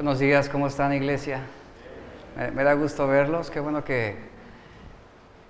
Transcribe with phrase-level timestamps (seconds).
[0.00, 1.42] Buenos días, ¿cómo están iglesia?
[2.54, 4.16] Me, da gusto verlos, qué bueno que,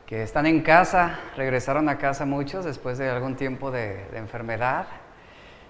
[0.07, 4.89] que, están en casa, regresaron a casa muchos después de algún tiempo de, enfermedad.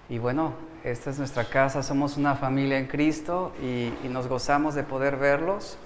[0.09, 4.73] Y bueno, esta es nuestra casa, somos una familia en Cristo y, y nos gozamos
[4.73, 5.77] de poder verlos.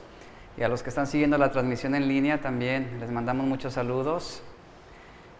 [0.56, 4.42] Y a los que están siguiendo la transmisión en línea también les mandamos muchos saludos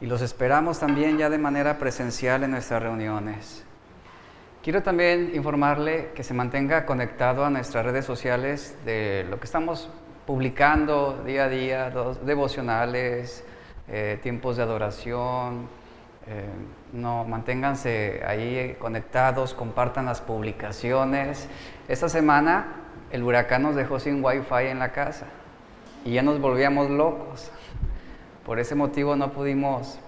[0.02, 3.65] y los esperamos también ya de manera presencial en nuestras reuniones.
[4.66, 9.92] Quiero también informarle que se mantenga conectado a nuestras redes sociales de lo que estamos
[10.26, 13.46] publicando día a día, devocionales,
[13.88, 15.68] eh, tiempos de adoración.
[16.26, 16.50] Eh,
[16.94, 21.48] no, manténganse ahí conectados, compartan las publicaciones.
[21.88, 22.66] Esta semana
[23.12, 25.28] el huracán nos dejó sin wifi en la casa
[26.04, 27.52] y ya nos volvíamos locos.
[28.44, 30.00] Por ese motivo no pudimos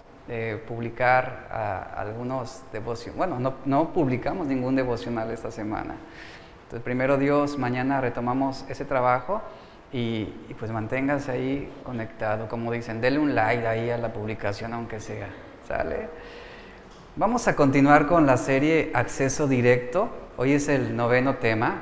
[0.68, 3.18] publicar algunos devocionales.
[3.18, 5.96] Bueno, no, no, publicamos ningún devocional esta semana.
[6.64, 9.42] Entonces, primero Dios, mañana retomamos ese trabajo
[9.94, 10.26] y,
[10.60, 12.50] pues manténgase ahí conectado.
[12.50, 15.30] Como dicen, denle un like ahí a la publicación, aunque sea.
[15.66, 16.10] ¿Sale?
[17.16, 20.10] Vamos a continuar con la serie Acceso Directo.
[20.36, 21.82] Hoy es el noveno tema.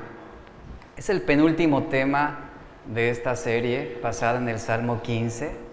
[0.96, 2.52] Es el penúltimo tema
[2.86, 5.65] de esta serie basada en el Salmo 15.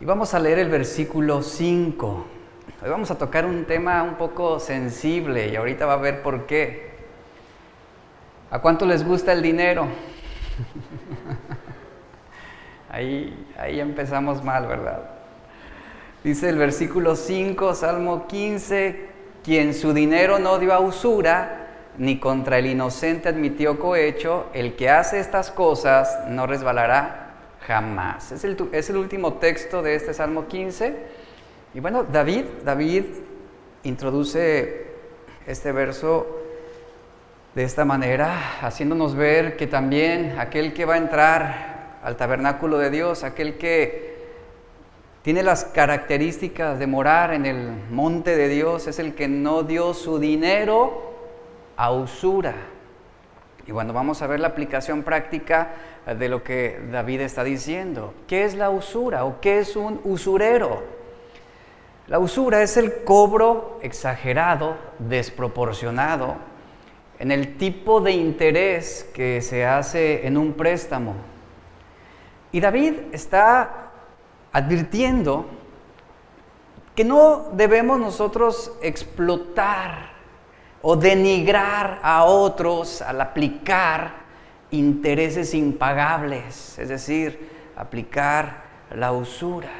[0.00, 2.24] Y vamos a leer el versículo 5.
[2.84, 6.46] Hoy vamos a tocar un tema un poco sensible y ahorita va a ver por
[6.46, 6.90] qué.
[8.52, 9.88] ¿A cuánto les gusta el dinero?
[12.90, 15.02] ahí, ahí empezamos mal, ¿verdad?
[16.22, 19.08] Dice el versículo 5, Salmo 15,
[19.42, 24.90] quien su dinero no dio a usura, ni contra el inocente admitió cohecho, el que
[24.90, 27.27] hace estas cosas no resbalará
[27.68, 28.32] jamás.
[28.32, 30.96] Es el, es el último texto de este Salmo 15.
[31.74, 33.04] Y bueno, David, David
[33.82, 34.86] introduce
[35.46, 36.26] este verso
[37.54, 42.88] de esta manera, haciéndonos ver que también aquel que va a entrar al tabernáculo de
[42.88, 44.16] Dios, aquel que
[45.20, 49.92] tiene las características de morar en el monte de Dios, es el que no dio
[49.92, 51.16] su dinero
[51.76, 52.54] a usura.
[53.66, 55.72] Y cuando vamos a ver la aplicación práctica
[56.14, 58.14] de lo que David está diciendo.
[58.26, 60.82] ¿Qué es la usura o qué es un usurero?
[62.06, 66.36] La usura es el cobro exagerado, desproporcionado,
[67.18, 71.14] en el tipo de interés que se hace en un préstamo.
[72.52, 73.90] Y David está
[74.52, 75.46] advirtiendo
[76.94, 80.12] que no debemos nosotros explotar
[80.80, 84.27] o denigrar a otros al aplicar
[84.70, 88.64] intereses impagables, es decir, aplicar
[88.94, 89.70] la usura.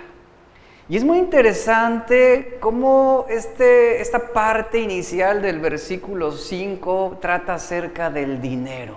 [0.88, 8.40] Y es muy interesante cómo este, esta parte inicial del versículo 5 trata acerca del
[8.40, 8.96] dinero.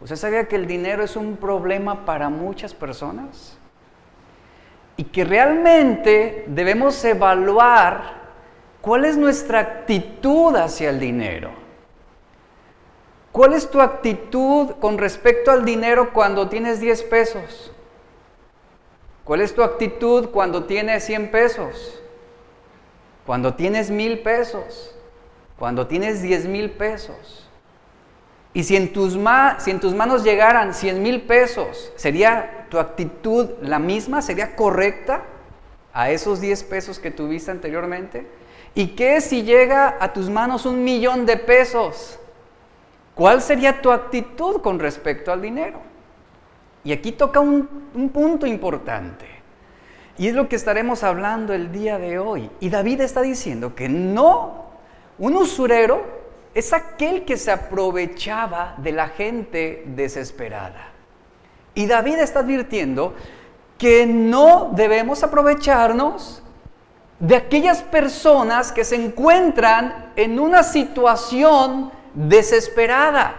[0.00, 3.56] ¿Usted sabía que el dinero es un problema para muchas personas?
[4.98, 8.26] Y que realmente debemos evaluar
[8.82, 11.65] cuál es nuestra actitud hacia el dinero.
[13.36, 17.70] ¿Cuál es tu actitud con respecto al dinero cuando tienes 10 pesos?
[19.24, 22.00] ¿Cuál es tu actitud cuando tienes 100 pesos?
[23.26, 24.96] Cuando tienes mil pesos?
[25.58, 27.46] Cuando tienes 10 mil pesos?
[28.54, 29.18] Y si en, tus
[29.58, 34.22] si en tus manos llegaran 100 mil pesos, ¿sería tu actitud la misma?
[34.22, 35.24] ¿Sería correcta
[35.92, 38.26] a esos 10 pesos que tuviste anteriormente?
[38.74, 42.18] ¿Y qué si llega a tus manos un millón de pesos?
[43.16, 45.80] ¿Cuál sería tu actitud con respecto al dinero?
[46.84, 47.66] Y aquí toca un,
[48.12, 49.24] punto importante.
[50.18, 52.50] Y es lo que estaremos hablando el día de hoy.
[52.60, 54.66] Y David está diciendo que no,
[55.18, 56.04] un usurero
[56.52, 60.92] es aquel que se aprovechaba de la gente desesperada.
[61.74, 63.14] Y David está advirtiendo
[63.78, 66.42] que no debemos aprovecharnos
[67.18, 73.34] de aquellas personas que se encuentran en una situación desesperada.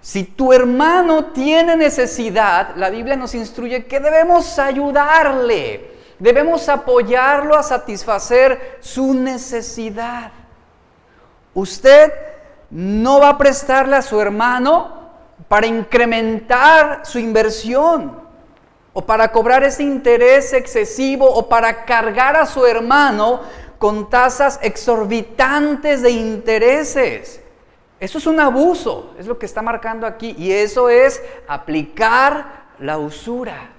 [0.00, 7.62] Si tu hermano tiene necesidad, la Biblia nos instruye que debemos ayudarle, debemos apoyarlo a
[7.62, 10.32] satisfacer su necesidad.
[11.52, 12.12] Usted
[12.70, 15.10] no va a prestarle a su hermano
[15.48, 18.20] para incrementar su inversión
[18.92, 23.40] o para cobrar ese interés excesivo o para cargar a su hermano
[23.78, 27.40] con tasas exorbitantes de intereses.
[28.00, 30.34] Eso es un abuso, es lo que está marcando aquí.
[30.38, 33.70] Y eso es aplicar la usura.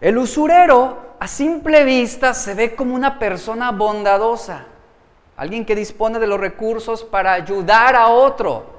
[0.00, 4.66] El usurero a simple vista se ve como una persona bondadosa,
[5.36, 8.74] alguien que dispone de los recursos para ayudar a otro.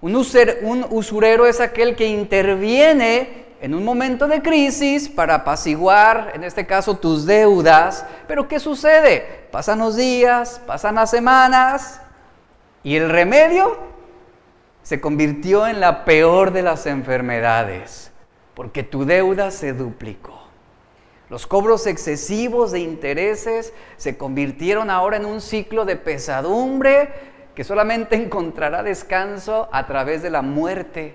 [0.00, 6.64] Un, usurero es aquel que interviene en un momento de crisis para apaciguar, en este
[6.64, 8.06] caso, tus deudas.
[8.28, 9.48] Pero ¿qué sucede?
[9.50, 12.00] Pasan los días, pasan las semanas
[12.88, 13.76] y el remedio
[14.82, 18.12] se convirtió en la peor de las enfermedades,
[18.54, 20.40] porque tu deuda se duplicó.
[21.28, 27.10] Los cobros excesivos de intereses se convirtieron ahora en un ciclo de pesadumbre
[27.54, 31.14] que solamente encontrará descanso a través de la muerte.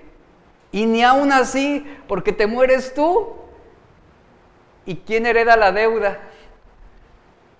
[0.70, 3.32] Y ni aún así, porque te mueres tú.
[4.86, 6.20] ¿Y quién hereda la deuda?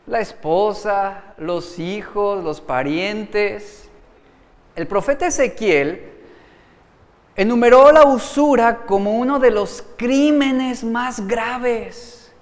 [0.06, 3.83] La esposa, los hijos, los parientes.
[4.76, 6.10] El profeta Ezequiel
[7.36, 12.32] enumeró la usura como uno de los crímenes más graves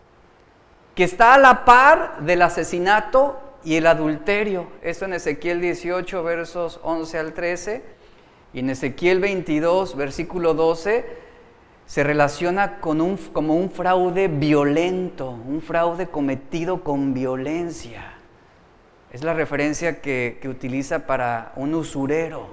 [0.95, 4.67] que está a la par del asesinato y el adulterio.
[4.83, 7.83] Esto en Ezequiel 18, versos 11 al 13,
[8.53, 11.05] y en Ezequiel 22, versículo 12,
[11.87, 18.12] se relaciona con un, como un fraude violento, un fraude cometido con violencia.
[19.13, 22.47] Es la referencia que, que utiliza para un usurero.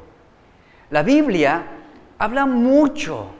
[0.90, 1.64] La Biblia
[2.18, 3.32] habla mucho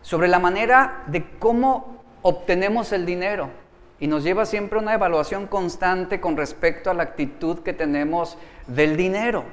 [0.00, 3.50] sobre la manera de cómo obtenemos el dinero
[3.98, 8.38] y nos lleva siempre a una evaluación constante con respecto a la actitud que tenemos
[8.68, 9.44] del dinero.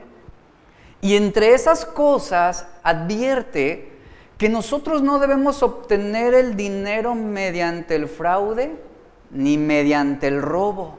[1.01, 3.91] Y entre esas cosas advierte
[4.37, 8.71] que nosotros no debemos obtener el dinero mediante el fraude
[9.31, 10.97] ni mediante el robo.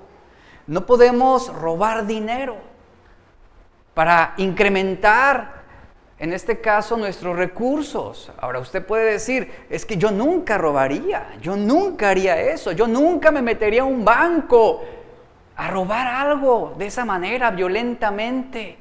[0.71, 2.55] No podemos robar dinero
[3.93, 5.63] para incrementar
[6.17, 8.31] en este caso nuestros recursos.
[8.39, 13.33] Ahora usted puede decir, es que yo nunca robaría, yo nunca haría eso, yo nunca
[13.33, 14.85] me metería a un banco
[15.57, 18.79] a robar algo de esa manera, violentamente.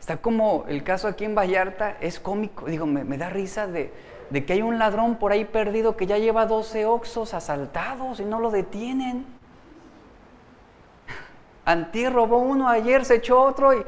[0.00, 3.90] Está como el caso aquí en Vallarta, es cómico, digo, me, da risa de,
[4.28, 8.26] de, que hay un ladrón por ahí perdido que ya lleva 12 oxos asaltados y
[8.26, 9.40] no lo detienen.
[11.64, 13.84] Antí robó uno, ayer se echó otro y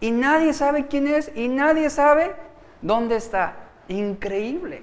[0.00, 2.34] y nadie sabe quién es y nadie sabe
[2.82, 3.54] dónde está.
[3.88, 4.82] Increíble.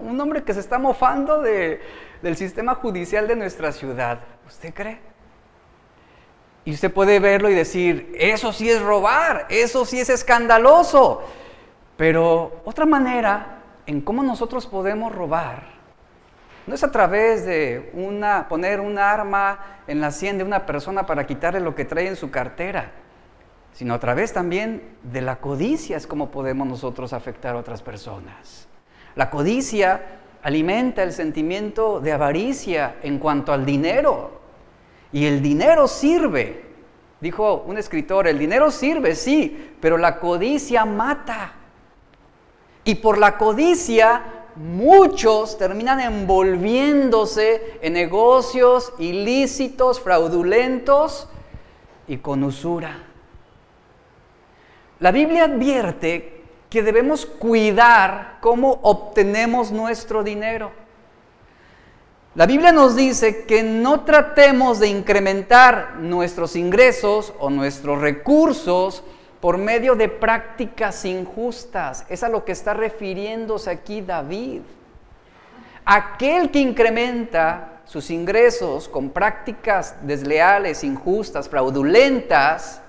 [0.00, 4.20] un hombre que se está mofando del sistema judicial de nuestra ciudad.
[4.46, 5.00] ¿Usted cree?
[6.64, 11.22] Y usted puede verlo y decir, eso sí es robar, eso sí es escandaloso.
[11.96, 15.75] Pero otra manera en cómo nosotros podemos robar
[16.66, 21.06] no es a través de una, poner un arma en la sien de una persona
[21.06, 22.92] para quitarle lo que trae en su cartera
[23.76, 28.66] sino a través también de la codicia es como podemos nosotros afectar a otras personas.
[29.14, 30.00] La codicia
[30.42, 34.40] alimenta el sentimiento de avaricia en cuanto al dinero.
[35.12, 36.64] Y el dinero sirve.
[37.20, 41.52] Dijo un escritor, el dinero sirve, sí, pero la codicia mata.
[42.82, 44.22] Y por la codicia
[44.56, 51.28] muchos terminan envolviéndose en negocios ilícitos, fraudulentos
[52.08, 53.04] y con usura.
[54.98, 60.72] La Biblia advierte que debemos cuidar cómo obtenemos nuestro dinero.
[62.34, 69.02] La Biblia nos dice que no tratemos de incrementar nuestros ingresos o nuestros recursos
[69.40, 72.04] por medio de prácticas injustas.
[72.08, 74.62] Es a lo que está refiriéndose aquí David.
[75.84, 82.80] Aquel que incrementa sus ingresos con prácticas desleales, injustas, fraudulentas,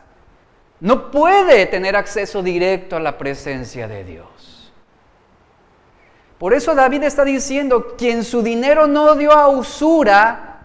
[0.80, 4.72] no puede tener acceso directo a la presencia de Dios.
[6.38, 10.60] Por eso David está diciendo, quien su dinero no dio a usura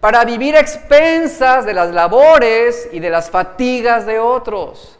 [0.00, 4.98] para vivir a expensas de las labores y de las fatigas de otros.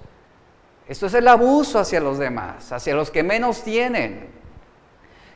[0.87, 4.29] Esto es el abuso hacia los demás, hacia los que menos tienen.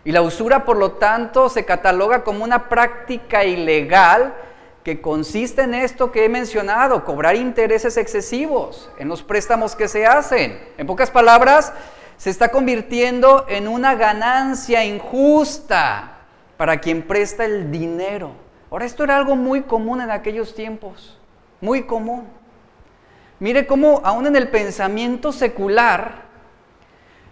[0.04, 4.34] Y la usura, por lo tanto, se cataloga como una práctica ilegal
[4.84, 10.06] que consiste en esto que he mencionado, cobrar intereses excesivos en los préstamos que se
[10.06, 10.58] hacen.
[10.78, 11.72] En pocas palabras,
[12.16, 16.18] se está convirtiendo en una ganancia injusta
[16.56, 18.32] para quien presta el dinero.
[18.70, 21.18] Ahora, esto era algo muy común en aquellos tiempos,
[21.60, 22.26] muy común.
[23.40, 26.26] Mire cómo aún en el pensamiento secular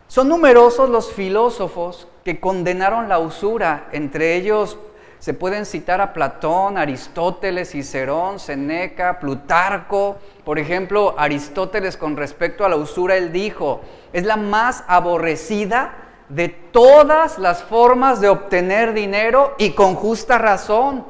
[0.06, 4.78] son numerosos los filósofos que condenaron la usura, entre ellos
[5.18, 10.18] se pueden citar a Platón, Aristóteles, Cicerón, Seneca, Plutarco.
[10.44, 13.80] Por ejemplo, Aristóteles con respecto a la usura, él dijo,
[14.12, 15.96] es la más aborrecida
[16.28, 21.04] de todas las formas de obtener dinero y con justa razón.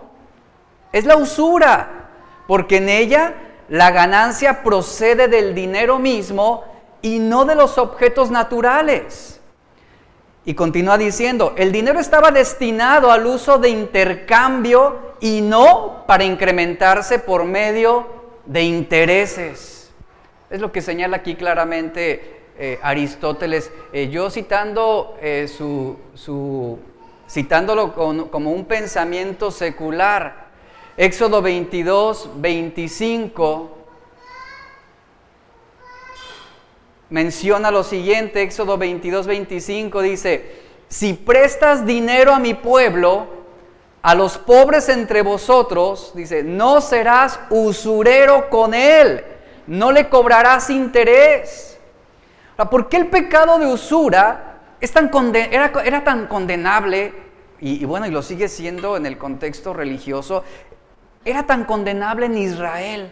[0.92, 2.08] Es la usura,
[2.46, 3.34] porque en ella
[3.68, 6.64] la ganancia procede del dinero mismo
[7.02, 9.40] y no de los objetos naturales.
[10.44, 17.18] Y continúa diciendo, el dinero estaba destinado al uso de intercambio y no para incrementarse
[17.18, 18.06] por medio
[18.44, 19.90] de intereses.
[20.48, 23.72] Es lo que señala aquí claramente eh, Aristóteles.
[23.92, 26.78] Eh, yo citando eh, su,
[27.28, 27.92] citándolo
[28.30, 30.45] como un pensamiento secular.
[30.96, 33.76] Éxodo 22, 25
[37.10, 43.26] menciona lo siguiente, Éxodo 22, 25 dice, si prestas dinero a mi pueblo,
[44.02, 49.24] a los pobres entre vosotros, dice, no serás usurero con él,
[49.66, 51.78] no le cobrarás interés.
[52.70, 57.12] ¿Por qué el pecado de usura es tan era, era, tan condenable,
[57.60, 60.44] y, y bueno, y lo sigue siendo en el contexto religioso,
[61.26, 63.10] era tan condenable en Israel?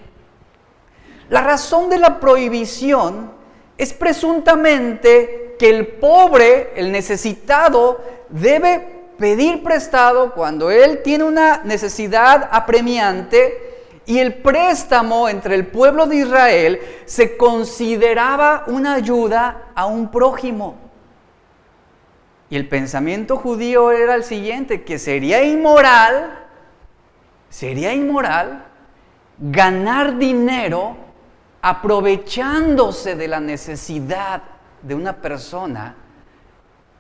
[1.29, 3.33] La razón de la prohibición
[3.77, 12.49] es presuntamente que el pobre, el necesitado, debe pedir prestado cuando él tiene una necesidad
[12.51, 13.75] apremiante
[14.07, 20.77] y el préstamo entre el pueblo de Israel se consideraba una ayuda a un prójimo.
[22.51, 26.44] Y el pensamiento judío era el siguiente, que sería inmoral,
[27.55, 28.65] sería inmoral
[29.39, 30.97] ganar dinero
[31.63, 34.43] aprovechándose de la necesidad
[34.83, 35.95] de una persona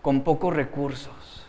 [0.00, 1.44] con pocos recursos.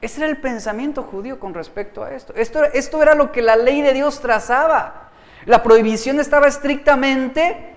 [0.00, 2.32] Ese era el pensamiento judío con respecto a esto.
[2.34, 2.64] esto.
[2.64, 5.10] Esto era lo que la ley de Dios trazaba.
[5.44, 7.74] La prohibición estaba estrictamente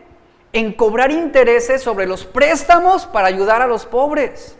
[0.54, 4.56] en cobrar intereses sobre los préstamos para ayudar a los pobres.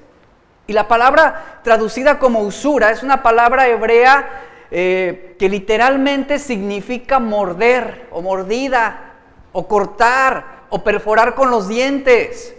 [0.68, 8.08] Y la palabra traducida como usura es una palabra hebrea eh, que literalmente significa morder
[8.10, 9.14] o mordida
[9.52, 12.56] o cortar o perforar con los dientes.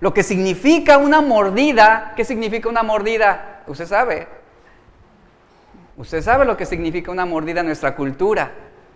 [0.00, 3.62] Lo que significa una mordida, ¿qué significa una mordida?
[3.66, 4.26] Usted sabe.
[5.98, 8.50] Usted sabe lo que significa una mordida en nuestra cultura.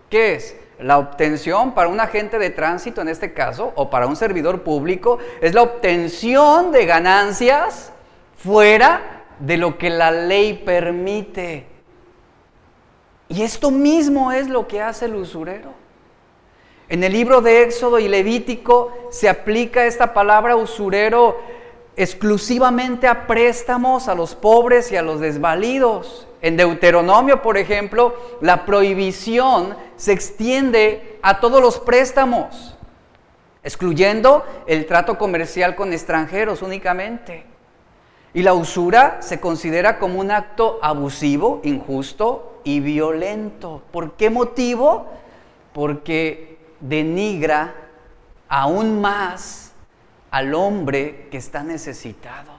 [0.09, 0.55] ¿Qué es?
[0.79, 5.19] La obtención para un agente de tránsito en este caso, o para un servidor público,
[5.39, 7.93] es la obtención de ganancias
[8.37, 11.72] fuera de lo que la ley permite.
[13.29, 15.71] Y esto mismo es lo que hace el usurero.
[16.89, 21.39] En el libro de Éxodo y Levítico se aplica esta palabra usurero
[21.95, 26.27] exclusivamente a préstamos a los pobres y a los desvalidos.
[26.41, 32.77] En Deuteronomio, por ejemplo, la prohibición se extiende a todos los préstamos,
[33.63, 37.52] excluyendo el trato comercial con extranjeros únicamente.
[38.33, 43.83] Y la usura se considera como un acto abusivo, injusto y violento.
[43.91, 45.07] ¿Por qué motivo?
[45.71, 47.75] Porque denigra
[48.49, 49.73] aún más
[50.31, 52.51] al hombre que está necesitado.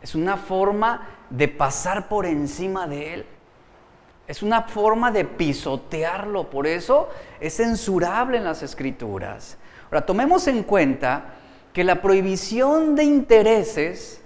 [0.00, 3.26] Es una forma de pasar por encima de él.
[4.28, 6.50] Es una forma de pisotearlo.
[6.50, 7.08] Por eso
[7.40, 9.58] es censurable en las escrituras.
[9.86, 11.34] Ahora, tomemos en cuenta
[11.72, 14.21] que la prohibición de intereses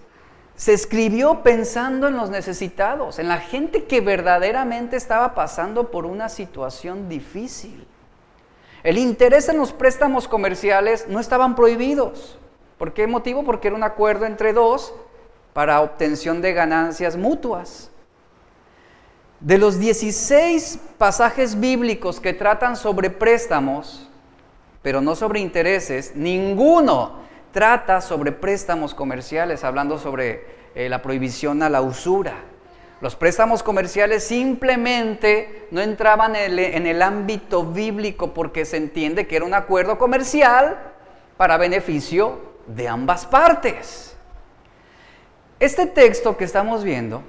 [0.57, 6.31] se escribió pensando en los necesitados, en la gente que verdaderamente estaba pasando por una
[6.31, 7.87] situación difícil.
[8.83, 12.39] El interés en los préstamos comerciales no estaban prohibidos.
[12.79, 13.45] ¿Por qué motivo?
[13.45, 14.95] Porque era un acuerdo entre dos
[15.53, 17.91] para obtención de ganancias mutuas.
[19.41, 24.09] De los 16 pasajes bíblicos que tratan sobre préstamos,
[24.81, 27.26] pero no sobre intereses, ninguno
[27.57, 30.45] trata sobre préstamos comerciales, hablando sobre
[30.75, 32.35] eh, la prohibición a la usura.
[33.01, 39.47] Los préstamos comerciales simplemente no entraban en el, ámbito bíblico porque se entiende que era
[39.47, 40.77] un acuerdo comercial
[41.39, 44.15] para beneficio de ambas partes.
[45.59, 47.23] Este texto que estamos viendo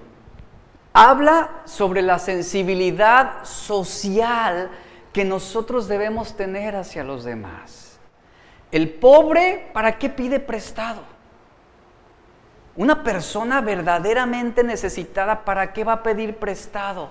[0.92, 4.72] habla sobre la sensibilidad social
[5.14, 7.87] que nosotros debemos tener hacia los demás.
[8.72, 11.02] El pobre, ¿para qué pide prestado?
[12.76, 17.10] Una persona verdaderamente necesitada, ¿para qué va a pedir prestado?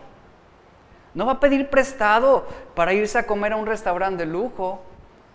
[1.15, 4.83] No va a pedir prestado para irse a comer a un restaurante de lujo.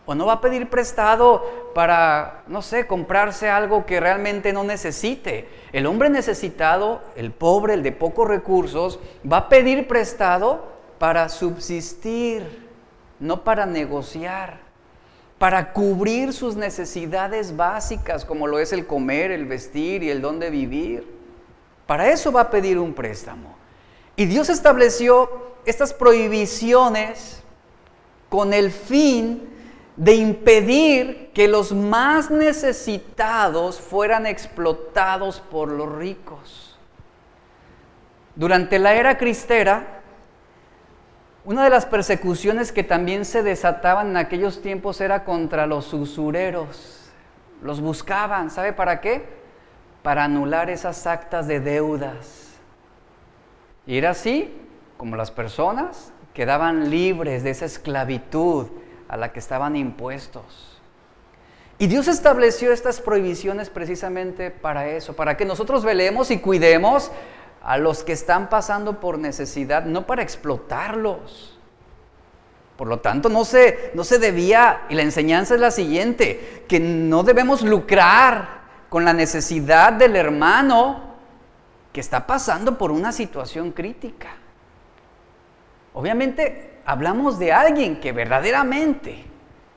[0.05, 5.47] O no va a pedir prestado para, no sé, comprarse algo que realmente no necesite.
[5.73, 8.99] El hombre necesitado, el pobre, el de pocos recursos,
[9.31, 10.65] va a pedir prestado
[10.97, 12.67] para subsistir,
[13.19, 14.60] no para negociar
[15.41, 20.51] para cubrir sus necesidades básicas, como lo es el comer, el vestir y el dónde
[20.51, 21.03] vivir.
[21.87, 23.55] Para eso va a pedir un préstamo.
[24.15, 27.41] Y Dios estableció estas prohibiciones
[28.29, 29.49] con el fin
[29.95, 36.77] de impedir que los más necesitados fueran explotados por los ricos.
[38.35, 40.00] Durante la era cristera,
[41.43, 47.09] una de las persecuciones que también se desataban en aquellos tiempos era contra los usureros.
[47.63, 49.25] Los buscaban, ¿sabe para qué?
[50.03, 52.49] Para anular esas actas de deudas.
[53.87, 54.53] Y era así
[54.97, 58.67] como las personas quedaban libres de esa esclavitud
[59.07, 60.79] a la que estaban impuestos.
[61.79, 67.11] Y Dios estableció estas prohibiciones precisamente para eso, para que nosotros velemos y cuidemos
[67.63, 71.57] a los que están pasando por necesidad, no para explotarlos.
[72.75, 76.79] Por lo tanto, no se, no se debía, y la enseñanza es la siguiente, que
[76.79, 81.11] no debemos lucrar con la necesidad del hermano
[81.93, 84.29] que está pasando por una situación crítica.
[85.93, 89.25] Obviamente hablamos de alguien que verdaderamente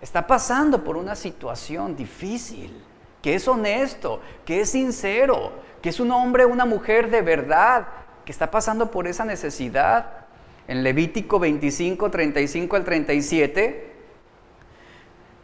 [0.01, 2.83] está pasando por una situación difícil,
[3.21, 5.53] que es honesto, que es sincero,
[5.85, 7.87] que es un hombre una mujer de verdad,
[8.25, 10.25] que está pasando por esa necesidad.
[10.67, 13.93] En Levítico 25, 35 al 37,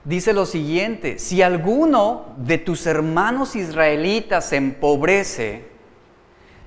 [0.02, 5.66] dice lo siguiente, si alguno de tus hermanos israelitas se empobrece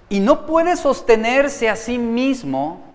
[0.08, 2.94] y no puede sostenerse a sí mismo,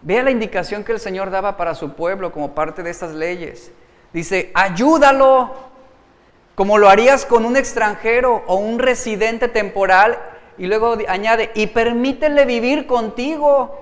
[0.00, 3.72] Vea la indicación que el Señor daba para su pueblo como parte de estas leyes.
[4.12, 5.65] Dice, ayúdalo
[6.56, 10.18] como lo harías con un extranjero o un residente temporal.
[10.58, 13.78] Y luego añade, y permítele vivir contigo.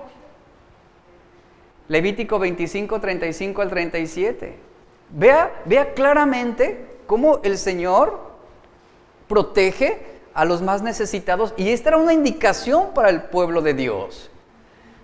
[1.87, 4.55] Levítico 25, 35 al 37.
[5.09, 8.19] Vea, vea claramente cómo el Señor
[9.29, 10.01] protege
[10.33, 11.53] a los más necesitados.
[11.55, 14.29] Y esta era una indicación para el pueblo de Dios.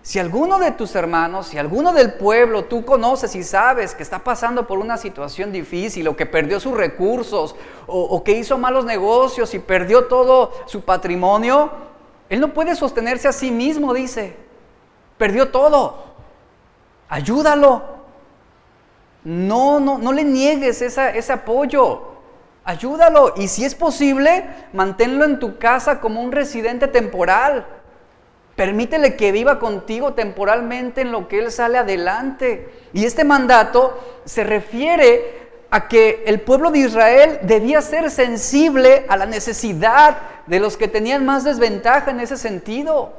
[0.04, 4.20] Si alguno de tus hermanos, si alguno del pueblo tú conoces y sabes que está
[4.20, 7.56] pasando por una situación difícil o que perdió sus recursos
[7.86, 11.72] o, que hizo malos negocios y perdió todo su patrimonio,
[12.30, 14.36] él no puede sostenerse a sí mismo, dice.
[15.20, 16.06] Perdió todo.
[17.08, 17.84] Ayúdalo.
[19.24, 22.08] No, no, no le niegues ese apoyo.
[22.64, 23.34] Ayúdalo.
[23.38, 27.68] Y si es posible, manténlo en tu casa como un residente temporal.
[28.62, 32.70] Permítele que viva contigo temporalmente en lo que Él sale adelante.
[32.94, 39.18] Y este mandato se refiere a que el pueblo de Israel debía ser sensible a
[39.18, 43.12] la necesidad de los que tenían más desventaja en ese sentido.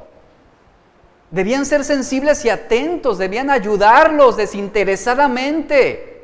[1.32, 6.22] Debían ser sensibles y atentos, debían ayudarlos desinteresadamente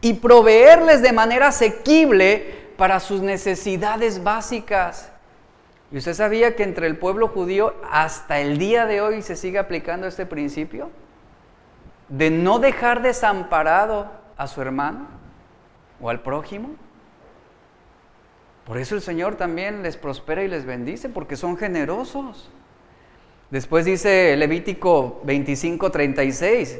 [0.00, 5.11] y proveerles de manera asequible para sus necesidades básicas.
[5.92, 9.58] ¿Y usted sabía que entre el pueblo judío hasta el día de hoy se sigue
[9.58, 10.90] aplicando este principio?
[12.08, 15.06] De no dejar desamparado a su hermano
[16.00, 16.70] o al prójimo.
[18.64, 22.50] Por eso el Señor también les prospera y les bendice, porque son generosos.
[23.50, 26.78] Después dice Levítico 25, 36.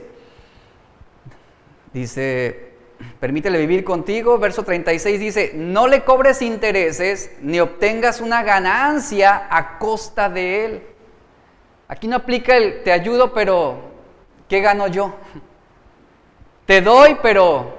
[1.93, 2.72] Dice,
[3.21, 4.39] permítele vivir contigo.
[4.39, 10.83] Verso 36 dice, no le cobres intereses ni obtengas una ganancia a costa de él.
[11.89, 13.77] Aquí no aplica el te ayudo, pero
[14.49, 15.15] ¿qué gano yo?
[16.67, 17.77] Te doy, pero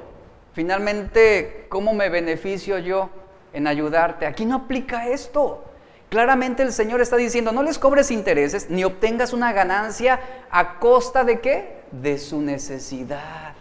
[0.54, 3.10] finalmente, ¿cómo me beneficio yo
[3.54, 4.26] en ayudarte?
[4.26, 5.64] Aquí no aplica esto.
[6.10, 10.20] Claramente el Señor está diciendo, no les cobres intereses ni obtengas una ganancia
[10.52, 11.78] a costa de qué?
[11.92, 13.53] De su necesidad.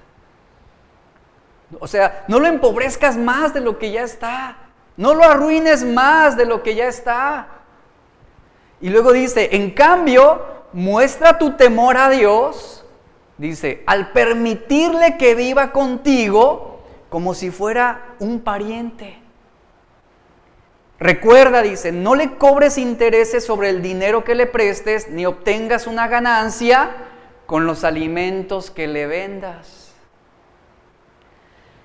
[1.81, 4.57] O sea, no lo empobrezcas más de lo que ya está.
[4.97, 7.49] No lo arruines más de lo que ya está.
[8.81, 12.85] Y luego dice, en cambio, muestra tu temor a Dios,
[13.39, 19.19] dice, al permitirle que viva contigo como si fuera un pariente.
[20.99, 26.07] Recuerda, dice, no le cobres intereses sobre el dinero que le prestes, ni obtengas una
[26.07, 26.91] ganancia
[27.47, 29.82] con los alimentos que le vendas.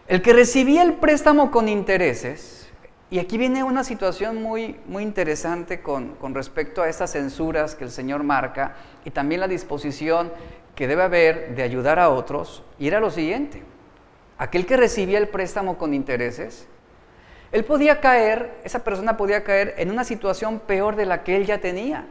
[0.08, 2.70] El que recibía el préstamo con intereses,
[3.10, 7.84] y aquí viene una situación muy, muy interesante con, con respecto a estas censuras que
[7.84, 10.32] el Señor marca y también la disposición
[10.76, 13.64] que debe haber de ayudar a otros, y era lo siguiente,
[14.38, 16.68] aquel que recibía el préstamo con intereses,
[17.52, 21.46] él podía caer, esa persona podía caer en una situación peor de la que él
[21.46, 22.06] ya tenía.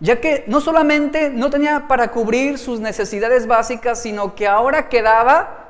[0.00, 5.63] Ya que no solamente no tenía para cubrir sus necesidades básicas, sino que ahora quedaba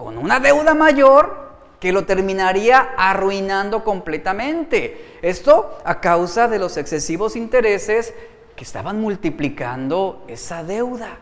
[0.00, 5.18] con una deuda mayor que lo terminaría arruinando completamente.
[5.20, 8.14] Esto a causa de los excesivos intereses
[8.56, 11.18] que estaban multiplicando esa deuda.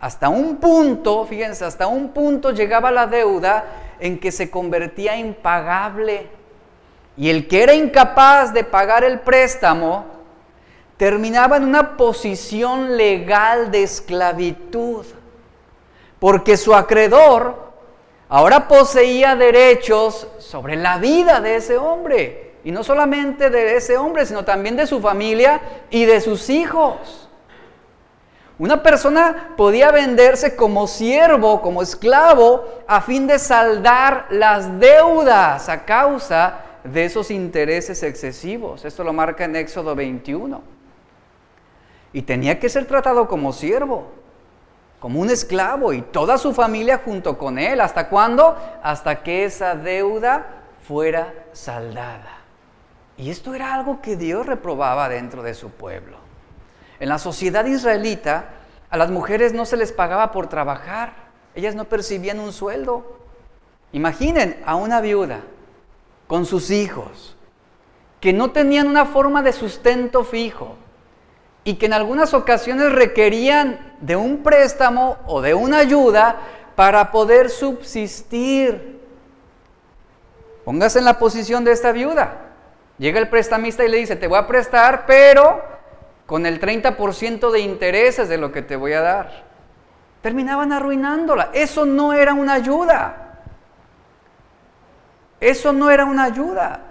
[0.00, 3.64] hasta un punto, fíjense, hasta un punto llegaba la deuda
[3.98, 6.26] en que se convertía impagable.
[7.18, 10.06] Y el que era incapaz de pagar el préstamo
[10.96, 15.04] terminaba en una posición legal de esclavitud,
[16.18, 17.69] porque su acreedor
[18.30, 22.52] ahora poseía derechos sobre la vida de ese hombre.
[22.64, 27.28] Y no solamente de ese hombre, sino también de su familia y de sus hijos.
[28.58, 35.84] Una persona podía venderse como siervo, como esclavo, a fin de saldar las deudas a
[35.84, 38.84] causa de esos intereses excesivos.
[38.84, 40.60] Esto lo marca en Éxodo 21.
[42.12, 44.08] Y tenía que ser tratado como siervo,
[45.00, 47.80] como un esclavo y toda su familia junto con él.
[47.80, 48.56] ¿Hasta cuándo?
[48.82, 50.46] Hasta que esa deuda
[50.86, 52.38] fuera saldada.
[53.16, 56.18] Y esto era algo que Dios reprobaba dentro de su pueblo.
[57.00, 58.50] En la sociedad israelita,
[58.90, 61.14] a las mujeres no se les pagaba por trabajar,
[61.54, 63.18] ellas no percibían un sueldo.
[63.92, 65.40] Imaginen a una viuda
[66.26, 67.36] con sus hijos,
[68.20, 70.76] que no tenían una forma de sustento fijo
[71.64, 76.36] y que en algunas ocasiones requerían de un préstamo o de una ayuda
[76.74, 79.00] para poder subsistir.
[80.64, 82.50] Póngase en la posición de esta viuda.
[82.98, 85.62] Llega el prestamista y le dice, te voy a prestar, pero
[86.26, 89.44] con el 30% de intereses de lo que te voy a dar.
[90.22, 91.50] Terminaban arruinándola.
[91.52, 93.40] Eso no era una ayuda.
[95.40, 96.89] Eso no era una ayuda.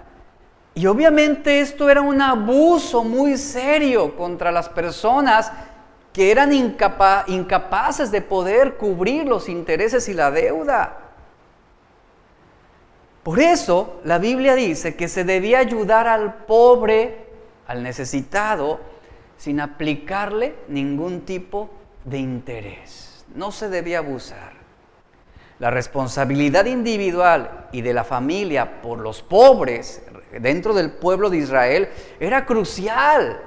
[0.74, 5.52] Y obviamente esto era un abuso muy serio contra las personas
[6.12, 10.98] que eran incapaces de poder cubrir los intereses y la deuda.
[13.22, 17.26] Por eso la Biblia dice que se debía ayudar al pobre,
[17.66, 18.80] al necesitado,
[19.36, 21.70] sin aplicarle ningún tipo
[22.04, 23.24] de interés.
[23.34, 24.52] No se debía abusar.
[25.58, 30.02] La responsabilidad individual y de la familia por los pobres
[30.38, 31.88] dentro del pueblo de Israel
[32.18, 33.42] era crucial,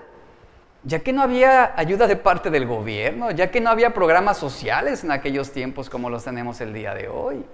[0.84, 5.04] ya que no había ayuda de parte del gobierno, ya que no había programas sociales
[5.04, 7.46] en aquellos tiempos como los tenemos el día de hoy,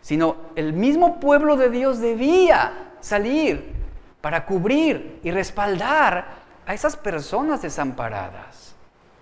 [0.00, 3.72] sino el mismo pueblo de Dios debía salir
[4.20, 8.74] para cubrir y respaldar a esas personas desamparadas.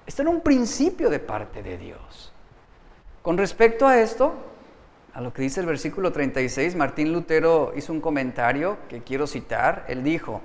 [0.06, 2.32] Esto era un principio de parte de Dios.
[3.22, 4.34] Con respecto a esto,
[5.20, 9.84] a lo que dice el versículo 36, Martín Lutero hizo un comentario que quiero citar.
[9.86, 10.40] Él dijo,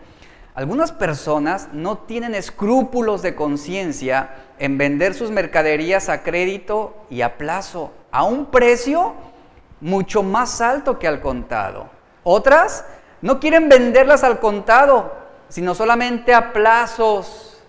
[0.53, 7.37] algunas personas no tienen escrúpulos de conciencia en vender sus mercaderías a crédito y a
[7.37, 9.13] plazo, a un precio
[9.79, 11.89] mucho más alto que al contado.
[12.25, 12.83] Otras
[13.21, 15.15] no quieren venderlas al contado,
[15.47, 17.63] sino solamente a plazos,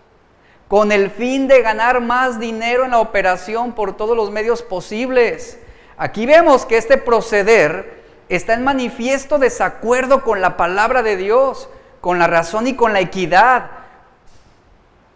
[0.66, 5.61] con el fin de ganar más dinero en la operación por todos los medios posibles.
[5.99, 11.71] Aquí vemos que este proceder está en manifiesto desacuerdo con la palabra de Dios,
[12.03, 13.71] con la razón y con la equidad.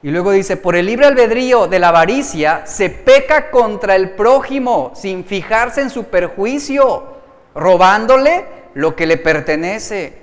[0.02, 4.92] Y luego dice, por el libre albedrío de la avaricia se peca contra el prójimo
[4.94, 7.16] sin fijarse en su perjuicio,
[7.54, 10.20] robándole lo que le pertenece.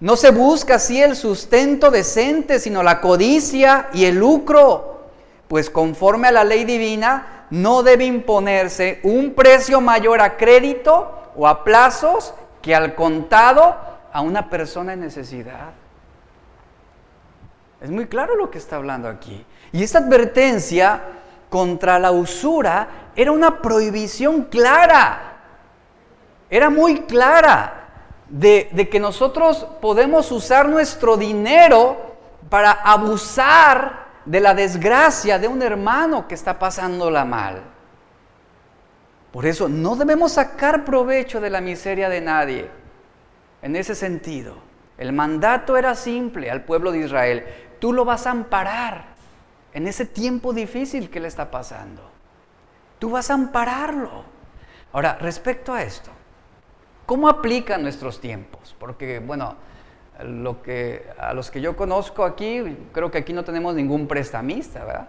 [0.00, 5.02] No se busca así el sustento decente, sino la codicia y el lucro,
[5.48, 11.46] pues conforme a la ley divina no debe imponerse un precio mayor a crédito o
[11.46, 13.76] a plazos que al contado
[14.10, 15.72] a una persona en necesidad.
[17.82, 19.44] Es muy claro lo que está hablando aquí.
[19.70, 21.02] Y esta advertencia
[21.50, 25.36] contra la usura era una prohibición clara.
[26.48, 27.88] Era muy clara
[28.30, 31.98] de, que nosotros podemos usar nuestro dinero
[32.48, 37.62] para abusar de la desgracia de un hermano que está pasándola mal.
[39.32, 42.70] Por eso no debemos sacar provecho de la miseria de nadie.
[43.62, 44.56] En ese sentido,
[44.98, 47.44] el mandato era simple al pueblo de Israel.
[47.78, 49.06] Tú lo vas a amparar
[49.72, 52.02] en ese tiempo difícil que le está pasando.
[52.98, 54.24] Tú vas a ampararlo.
[54.92, 56.10] Ahora, respecto a esto,
[57.06, 58.74] ¿Cómo aplica nuestros tiempos?
[58.78, 59.56] Porque, bueno,
[60.20, 64.84] lo que, a los que yo conozco aquí, creo que aquí no tenemos ningún prestamista,
[64.84, 65.08] ¿verdad?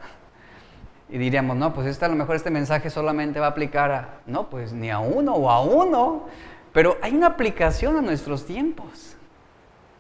[1.09, 4.09] Y diríamos, no, pues este, a lo mejor este mensaje solamente va a aplicar a,
[4.25, 6.27] no, pues ni a uno o a uno,
[6.71, 9.15] pero hay una aplicación a nuestros tiempos.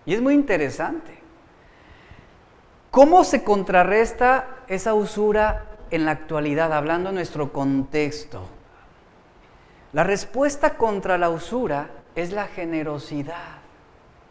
[0.05, 1.19] Y es muy interesante.
[2.89, 8.47] ¿Cómo se contrarresta esa usura en la actualidad, hablando en nuestro contexto?
[9.93, 13.62] La respuesta contra la usura es la generosidad.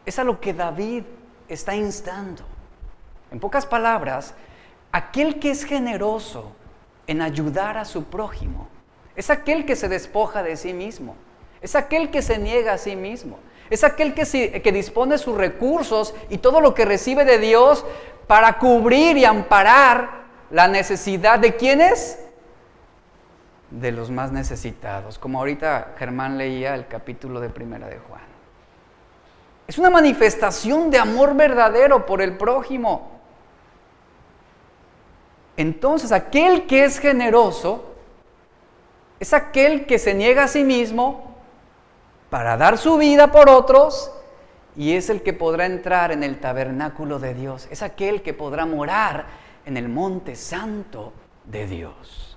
[0.05, 1.05] Es a lo que David
[1.49, 2.43] está instando.
[3.31, 4.35] En pocas palabras,
[4.91, 6.53] aquel que es generoso
[7.07, 8.69] en ayudar a su prójimo.
[9.17, 11.17] Es aquel que se despoja de sí mismo.
[11.61, 13.39] Es aquel que se niega a sí mismo.
[13.71, 17.85] Es aquel que, que dispone sus recursos y todo lo que recibe de Dios
[18.27, 22.19] para cubrir y amparar la necesidad de quienes?
[23.71, 25.19] De los más necesitados.
[25.19, 28.32] Como ahorita Germán leía el capítulo de Primera de Juan.
[29.67, 33.11] Es una manifestación de amor verdadero por el prójimo.
[35.57, 37.95] Entonces, aquel que es generoso
[39.21, 41.37] es aquel que se niega a sí mismo
[42.29, 44.13] para dar su vida por otros
[44.75, 47.69] y es el que podrá entrar en el tabernáculo de Dios.
[47.71, 49.27] Es aquel que podrá morar
[49.65, 51.13] en el monte santo
[51.45, 52.37] de Dios.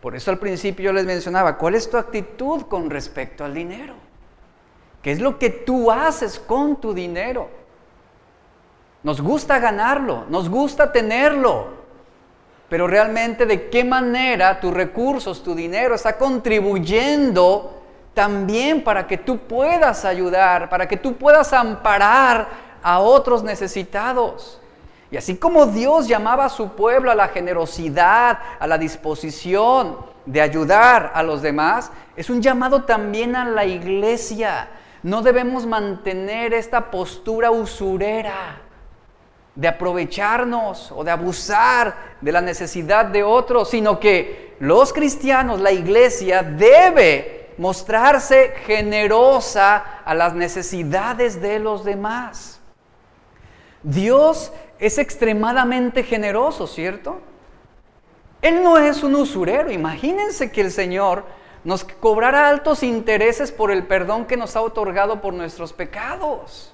[0.00, 3.94] Por eso al principio yo les mencionaba, ¿cuál es tu actitud con respecto al dinero?
[5.02, 7.48] ¿Qué es lo que tú haces con tu dinero?
[9.02, 11.82] Nos gusta ganarlo, nos gusta tenerlo,
[12.68, 17.82] pero realmente de qué manera tus recursos, tu dinero está contribuyendo
[18.14, 22.46] también para que tú puedas ayudar, para que tú puedas amparar
[22.82, 24.60] a otros necesitados.
[25.10, 30.40] Y así como Dios llamaba a su pueblo a la generosidad, a la disposición de
[30.40, 34.68] ayudar a los demás, es un llamado también a la iglesia.
[35.02, 38.60] No debemos mantener esta postura usurera
[39.54, 45.72] de aprovecharnos o de abusar de la necesidad de otros, sino que los cristianos, la
[45.72, 52.60] iglesia, debe mostrarse generosa a las necesidades de los demás.
[53.82, 57.20] Dios es extremadamente generoso, ¿cierto?
[58.40, 59.70] Él no es un usurero.
[59.70, 61.24] Imagínense que el Señor
[61.64, 66.72] nos cobrara altos intereses por el perdón que nos ha otorgado por nuestros pecados.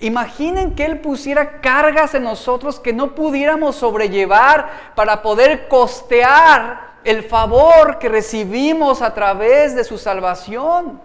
[0.00, 7.24] Imaginen que Él pusiera cargas en nosotros que no pudiéramos sobrellevar para poder costear el
[7.24, 11.00] favor que recibimos a través de su salvación.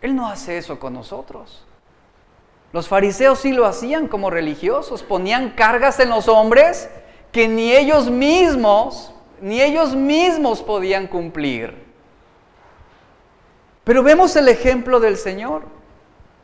[0.00, 1.64] Él no hace eso con nosotros.
[2.72, 6.88] Los fariseos sí lo hacían como religiosos, ponían cargas en los hombres
[7.30, 9.12] que ni ellos mismos,
[9.42, 11.74] ni ellos mismos podían cumplir.
[13.84, 15.64] Pero vemos el ejemplo del Señor.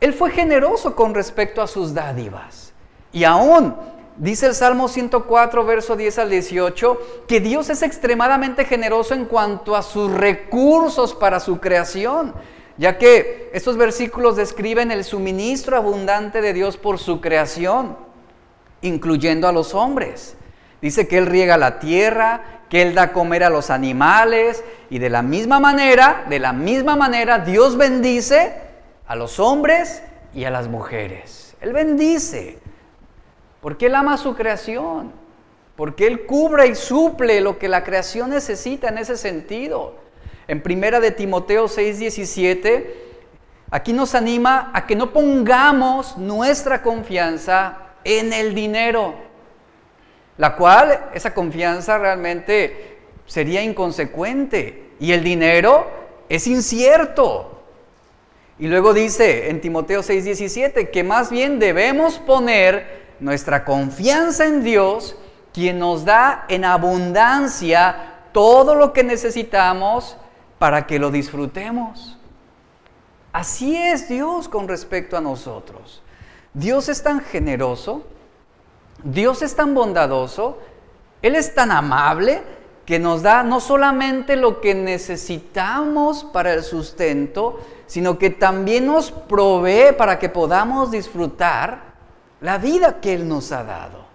[0.01, 2.73] Él fue generoso con respecto a sus dádivas.
[3.13, 3.73] Y aún,
[4.17, 9.77] dice el Salmo 104, verso 10 al 18, que Dios es extremadamente generoso en cuanto
[9.77, 12.33] a sus recursos para su creación,
[12.77, 17.97] ya que estos versículos describen el suministro abundante de Dios por su creación,
[18.81, 20.35] incluyendo a los hombres.
[20.81, 25.09] Dice que Él riega la tierra, que Él da comer a los animales, y de
[25.09, 28.53] la misma manera, de la misma manera, Dios bendice
[29.07, 30.03] a los hombres
[30.33, 31.55] y a las mujeres.
[31.61, 32.59] Él bendice,
[33.61, 35.11] porque Él ama su creación,
[35.75, 39.95] porque Él cubre y suple lo que la creación necesita en ese sentido.
[40.47, 42.93] En primera de Timoteo 6:17,
[43.71, 49.28] aquí nos anima a que no pongamos nuestra confianza en el dinero,
[50.39, 55.85] la cual esa confianza realmente sería inconsecuente y el dinero
[56.29, 57.61] es incierto.
[58.57, 65.17] Y luego dice en Timoteo 6:17 que más bien debemos poner nuestra confianza en Dios,
[65.53, 70.15] quien nos da en abundancia todo lo que necesitamos
[70.57, 72.17] para que lo disfrutemos.
[73.33, 76.01] Así es Dios con respecto a nosotros.
[76.53, 78.05] Dios es tan generoso,
[79.03, 80.57] Dios es tan bondadoso,
[81.21, 82.41] Él es tan amable
[82.85, 89.11] que nos da no solamente lo que necesitamos para el sustento, sino que también nos
[89.11, 91.89] provee para que podamos disfrutar
[92.41, 94.05] la vida que Él nos ha dado.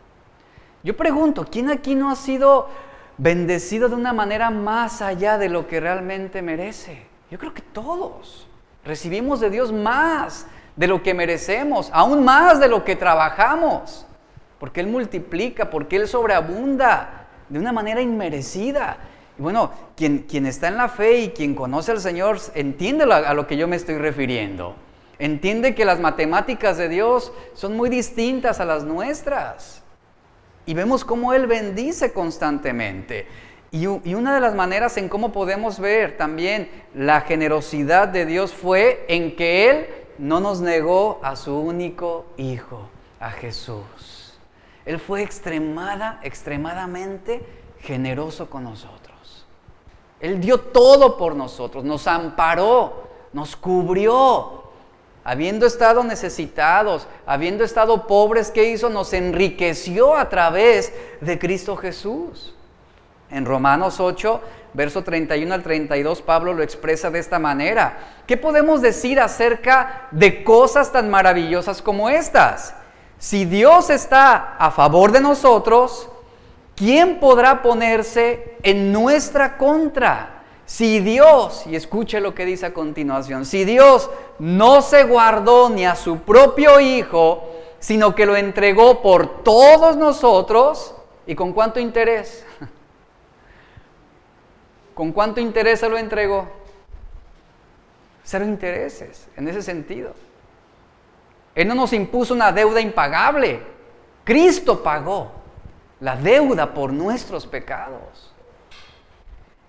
[0.83, 2.69] Yo pregunto, ¿quién aquí no ha sido
[3.17, 7.07] bendecido de una manera más allá de lo que realmente merece?
[7.31, 8.47] Yo creo que todos
[8.85, 14.05] recibimos de Dios más de lo que merecemos, aún más de lo que trabajamos,
[14.65, 18.97] porque Él multiplica, porque Él sobreabunda de una manera inmerecida.
[19.39, 23.47] Y bueno, quien, está en la fe y quien conoce al Señor entiende a lo
[23.47, 24.75] que yo me estoy refiriendo.
[25.19, 29.83] Entiende que las matemáticas de Dios son muy distintas a las nuestras.
[30.65, 33.27] Y vemos cómo Él bendice constantemente.
[33.71, 39.05] Y, una de las maneras en cómo podemos ver también la generosidad de Dios fue
[39.09, 42.89] en que Él no nos negó a su único Hijo,
[43.21, 44.14] a Jesús.
[44.87, 47.45] Él fue extremada, extremadamente
[47.81, 49.47] generoso con nosotros.
[50.21, 54.63] Él dio todo por nosotros, nos amparó, nos cubrió.
[55.27, 58.91] Habiendo estado necesitados, habiendo estado pobres, ¿qué hizo?
[58.91, 60.93] Nos enriqueció a través
[61.23, 62.55] de Cristo Jesús.
[63.31, 64.41] En Romanos 8,
[64.75, 67.99] verso 31 al 32, Pablo lo expresa de esta manera.
[68.27, 72.75] ¿Qué podemos decir acerca de cosas tan maravillosas como estas?
[73.19, 76.09] Si Dios está a favor de nosotros,
[76.75, 80.43] ¿quién podrá ponerse en nuestra contra?
[80.67, 85.85] Si Dios, y escuche lo que dice a continuación, si Dios no se guardó ni
[85.85, 90.95] a su propio Hijo, sino que lo entregó por todos nosotros,
[91.27, 92.47] ¿y con cuánto interés?
[94.95, 96.49] ¿Con cuánto interés se lo entregó?
[98.23, 100.15] Cero intereses, en ese sentido.
[101.55, 103.63] Él no nos impuso una deuda impagable.
[104.25, 105.31] Cristo pagó
[106.01, 108.33] la deuda por nuestros pecados.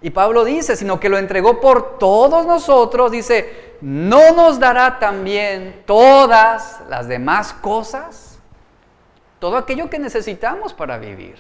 [0.02, 5.84] Y Pablo dice, sino que lo entregó por todos nosotros, dice, ¿no nos dará también
[5.86, 8.40] todas las demás cosas?
[9.40, 11.38] Todo aquello que necesitamos para vivir.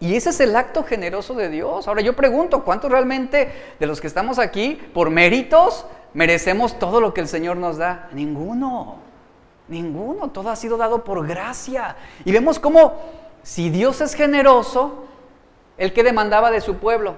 [0.00, 1.86] Y ese es el acto generoso de Dios.
[1.86, 7.12] Ahora yo pregunto, ¿cuántos realmente de los que estamos aquí, por méritos, merecemos todo lo
[7.12, 8.08] que el Señor nos da?
[8.12, 8.96] Ninguno,
[9.68, 10.30] ninguno.
[10.30, 11.96] Todo ha sido dado por gracia.
[12.24, 12.94] Y vemos cómo
[13.42, 15.04] si Dios es generoso,
[15.76, 17.16] el que demandaba de su pueblo,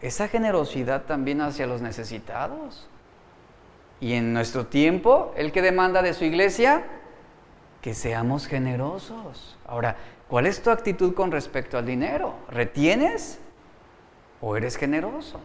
[0.00, 2.88] esa generosidad también hacia los necesitados.
[4.00, 6.84] Y en nuestro tiempo, el que demanda de su iglesia,
[7.82, 9.56] que seamos generosos.
[9.66, 9.96] Ahora,
[10.28, 12.34] ¿Cuál es tu actitud con respecto al dinero?
[12.50, 13.38] ¿Retienes
[14.40, 15.40] o eres generoso?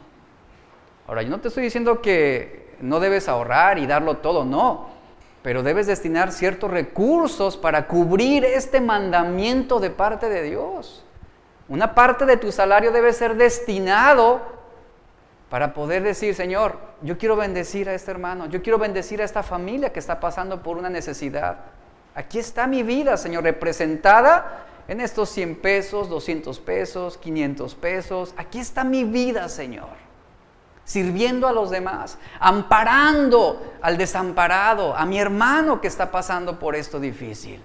[1.08, 4.90] Ahora, yo no te estoy diciendo que no debes ahorrar y darlo todo, no,
[5.42, 11.06] pero debes destinar ciertos recursos para cubrir este mandamiento de parte de Dios.
[11.70, 14.42] Una parte de tu salario debe ser destinado
[15.50, 19.44] para poder decir, Señor, yo quiero bendecir a este hermano, yo quiero bendecir a esta
[19.44, 21.58] familia que está pasando por una necesidad.
[22.16, 28.34] Aquí está mi vida, Señor, representada en estos 100 pesos, 200 pesos, 500 pesos.
[28.38, 30.04] Aquí está mi vida, Señor.
[30.86, 37.00] Sirviendo a los demás, amparando al desamparado, a mi hermano que está pasando por esto
[37.00, 37.62] difícil.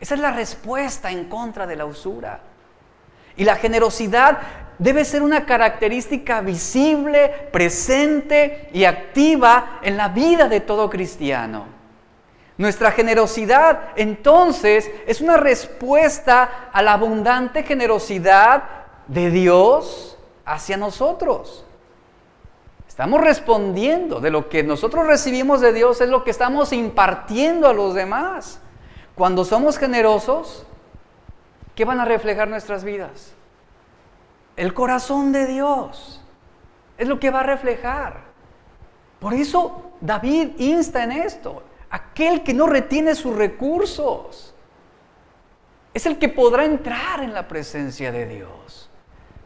[0.00, 2.40] Esa es la respuesta en contra de la usura.
[3.36, 4.38] Y la generosidad
[4.78, 11.81] debe ser una característica visible, presente y activa en la vida de todo cristiano.
[12.62, 18.62] Nuestra generosidad entonces es una respuesta a la abundante generosidad
[19.08, 21.64] de Dios hacia nosotros.
[22.86, 27.74] Estamos respondiendo de lo que nosotros recibimos de Dios es lo que estamos impartiendo a
[27.74, 28.60] los demás.
[29.16, 30.64] Cuando somos generosos,
[31.74, 33.32] ¿qué van a reflejar nuestras vidas?
[34.54, 36.22] El corazón de Dios
[36.96, 38.20] es lo que va a reflejar.
[39.18, 44.54] Por eso David insta en esto aquel que no retiene sus recursos.
[45.92, 48.88] Es el que podrá entrar en la presencia de Dios,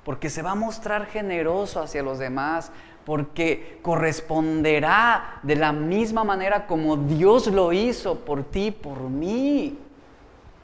[0.05, 2.71] porque se va a mostrar generoso hacia los demás,
[3.05, 9.77] porque corresponderá de la misma manera como Dios lo hizo por ti, por mí.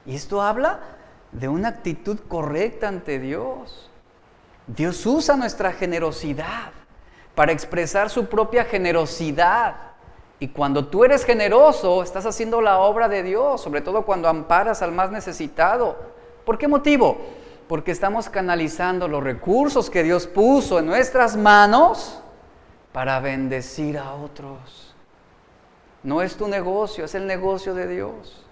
[0.07, 0.81] Y esto habla
[1.33, 3.91] de una actitud correcta ante Dios.
[4.69, 6.71] Dios usa nuestra generosidad
[7.35, 9.92] para expresar su propia generosidad
[10.43, 14.83] y cuando tú eres generoso, estás haciendo la obra de Dios, sobre todo cuando amparas
[14.83, 15.97] al más necesitado.
[16.45, 17.17] ¿Por qué motivo?
[17.69, 22.21] Porque estamos canalizando los recursos que Dios puso en nuestras manos
[22.91, 24.97] para bendecir a otros.
[26.03, 28.45] No es tu negocio, es el negocio de Dios.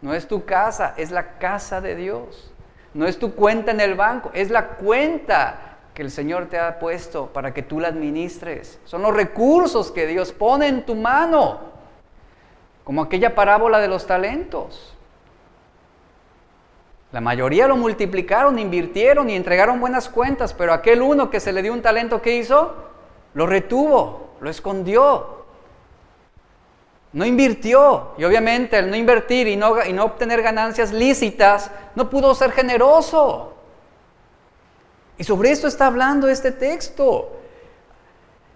[0.00, 2.50] No es tu casa, es la casa de Dios.
[2.94, 6.78] No es tu cuenta en el banco, es la cuenta que el Señor te ha
[6.78, 8.78] puesto para que tú la administres.
[8.84, 11.60] Son los recursos que Dios pone en tu mano,
[12.84, 14.94] como aquella parábola de los talentos.
[17.12, 21.62] La mayoría lo multiplicaron, invirtieron y entregaron buenas cuentas, pero aquel uno que se le
[21.62, 22.72] dio un talento, ¿qué hizo?
[23.34, 25.40] Lo retuvo, lo escondió.
[27.12, 28.12] No invirtió.
[28.16, 33.54] Y obviamente al no invertir y no obtener ganancias lícitas, no pudo ser generoso.
[35.20, 37.30] Y sobre esto está hablando este texto.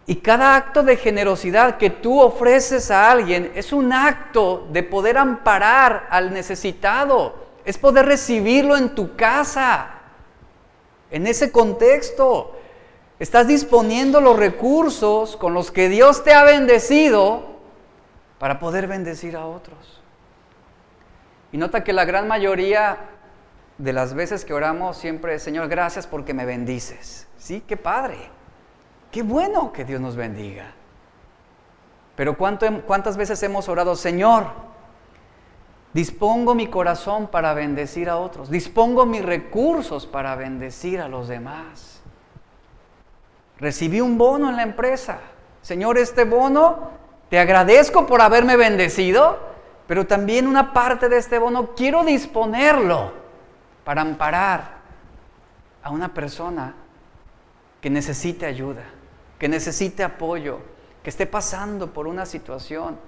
[0.06, 5.18] Y cada acto de generosidad que tú ofreces a alguien es un acto de poder
[5.18, 7.34] amparar al necesitado.
[7.66, 9.90] Es poder recibirlo en tu casa.
[11.10, 12.56] En ese contexto,
[13.18, 17.42] estás disponiendo los recursos con los que Dios te ha bendecido
[18.38, 20.00] para poder bendecir a otros.
[21.52, 23.10] Y nota que la gran mayoría
[23.78, 27.26] de las veces que oramos siempre, Señor, gracias porque me bendices.
[27.36, 28.30] Sí, qué padre.
[29.10, 30.72] Qué bueno que Dios nos bendiga.
[32.16, 34.46] Pero ¿cuántas veces hemos orado, Señor,
[35.94, 38.50] Dispongo mi corazón para bendecir a otros.
[38.50, 42.02] Dispongo mis recursos para bendecir a los demás.
[43.60, 45.20] Recibí un bono en la empresa.
[45.62, 46.90] Señor, este bono,
[47.30, 49.38] te agradezco por haberme bendecido,
[49.86, 53.12] pero también una parte de este bono quiero disponerlo
[53.84, 54.78] para amparar
[55.82, 56.74] a una persona
[57.80, 58.84] que necesite ayuda,
[59.38, 60.60] que necesite apoyo,
[61.02, 62.98] que esté pasando por una situación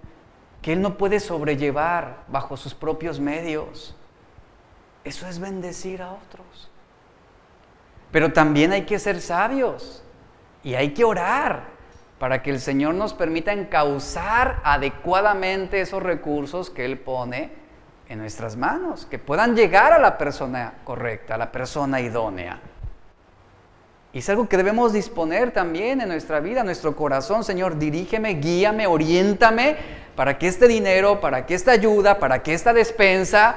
[0.61, 3.97] que Él no puede sobrellevar bajo sus propios medios.
[5.05, 6.71] Eso es bendecir a otros.
[8.13, 10.03] Pero también hay que ser sabios
[10.63, 11.69] y hay que orar
[12.19, 17.53] para que el Señor nos permita encauzar adecuadamente esos recursos que Él pone
[18.09, 22.61] en nuestras manos, que puedan llegar a la persona correcta, a la persona idónea.
[24.13, 27.45] Y es algo que debemos disponer también en nuestra vida, en nuestro corazón.
[27.45, 29.77] Señor, dirígeme, guíame, oriéntame
[30.15, 33.57] para que este dinero, para que esta ayuda, para que esta despensa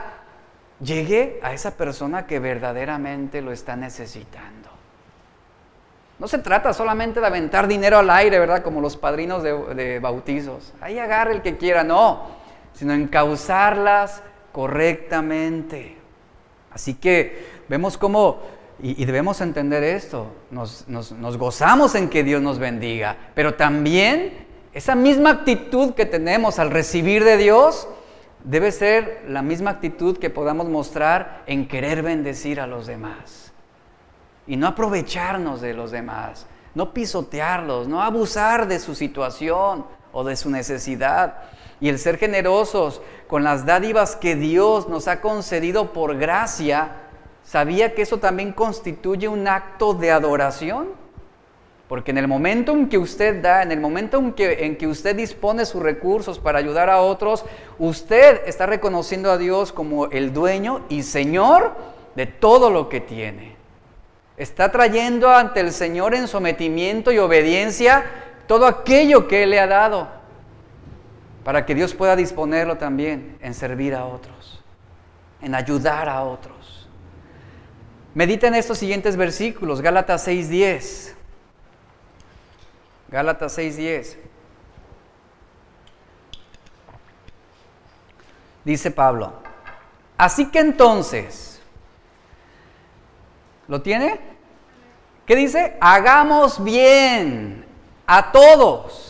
[0.82, 4.70] llegue a esa persona que verdaderamente lo está necesitando.
[6.20, 8.62] No se trata solamente de aventar dinero al aire, ¿verdad?
[8.62, 10.74] Como los padrinos de, bautizos.
[10.82, 12.38] Ahí agarre el que quiera, no.
[12.74, 14.22] Sino encauzarlas
[14.52, 15.98] correctamente.
[16.72, 18.40] Así que vemos cómo
[18.82, 20.86] y, debemos entender esto, nos,
[21.38, 27.24] gozamos en que Dios nos bendiga, pero también esa misma actitud que tenemos al recibir
[27.26, 27.88] de Dios
[28.44, 33.52] debe ser la misma actitud que podamos mostrar en querer bendecir a los demás.
[34.48, 40.38] Y no aprovecharnos de los demás, no pisotearlos, no abusar de su situación o de
[40.38, 41.36] su necesidad.
[41.80, 47.10] Y el ser generosos con las dádivas que Dios nos ha concedido por gracia,
[47.50, 50.90] ¿Sabía que eso también constituye un acto de adoración?
[51.88, 54.86] Porque en el momento en que usted da, en el momento en que, en que
[54.86, 57.44] usted dispone sus recursos para ayudar a otros,
[57.80, 61.76] usted está reconociendo a Dios como el dueño y Señor
[62.14, 63.56] de todo lo que tiene.
[64.38, 68.06] Está trayendo ante el Señor en sometimiento y obediencia
[68.46, 70.08] todo aquello que Él le ha dado,
[71.44, 74.64] para que Dios pueda disponerlo también en servir a otros,
[75.42, 76.88] en ayudar a otros.
[78.14, 81.16] Medita en estos siguientes versículos, Gálatas 6:10.
[83.10, 84.18] Gálatas 6:10.
[88.66, 89.34] Dice Pablo,
[90.18, 91.62] así que entonces,
[93.68, 94.20] ¿lo tiene?
[95.26, 95.78] ¿Qué dice?
[95.80, 97.66] Hagamos bien
[98.06, 99.09] a todos.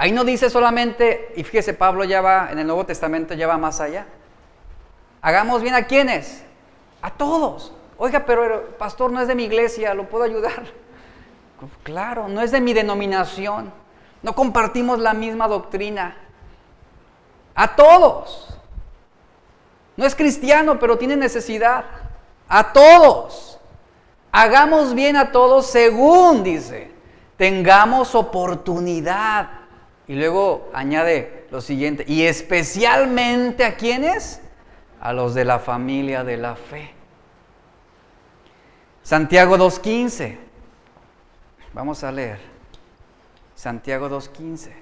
[0.00, 3.58] Ahí no dice solamente, y fíjese, Pablo ya va, en el Nuevo Testamento ya va
[3.58, 4.06] más allá.
[5.20, 6.42] Hagamos bien a quienes?
[7.02, 7.74] A todos.
[7.98, 10.64] Oiga, pero pastor no es de mi iglesia, ¿lo puedo ayudar?
[11.82, 13.70] Claro, no es de mi denominación.
[14.22, 16.16] No compartimos la misma doctrina.
[17.54, 18.58] A todos.
[19.98, 21.84] No es cristiano, pero tiene necesidad.
[22.48, 23.60] A todos.
[24.32, 26.90] Hagamos bien a todos según dice.
[27.36, 29.59] Tengamos oportunidad.
[30.10, 32.04] Y luego añade lo siguiente.
[32.08, 34.40] Y especialmente a quienes?
[35.00, 36.92] a los de la familia de la fe.
[39.02, 40.38] Santiago 2.15.
[41.72, 42.38] Vamos a leer.
[43.54, 44.72] Santiago 2.15.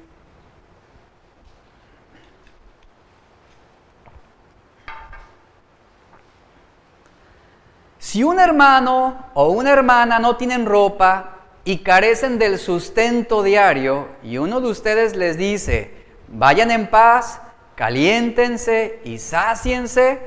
[7.98, 11.37] Si un hermano o una hermana no tienen ropa
[11.68, 15.90] y carecen del sustento diario y uno de ustedes les dice,
[16.28, 17.42] vayan en paz,
[17.74, 20.18] caliéntense y sáciense.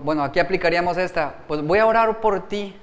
[0.00, 2.74] Bueno, aquí aplicaríamos esta, pues voy a orar por ti.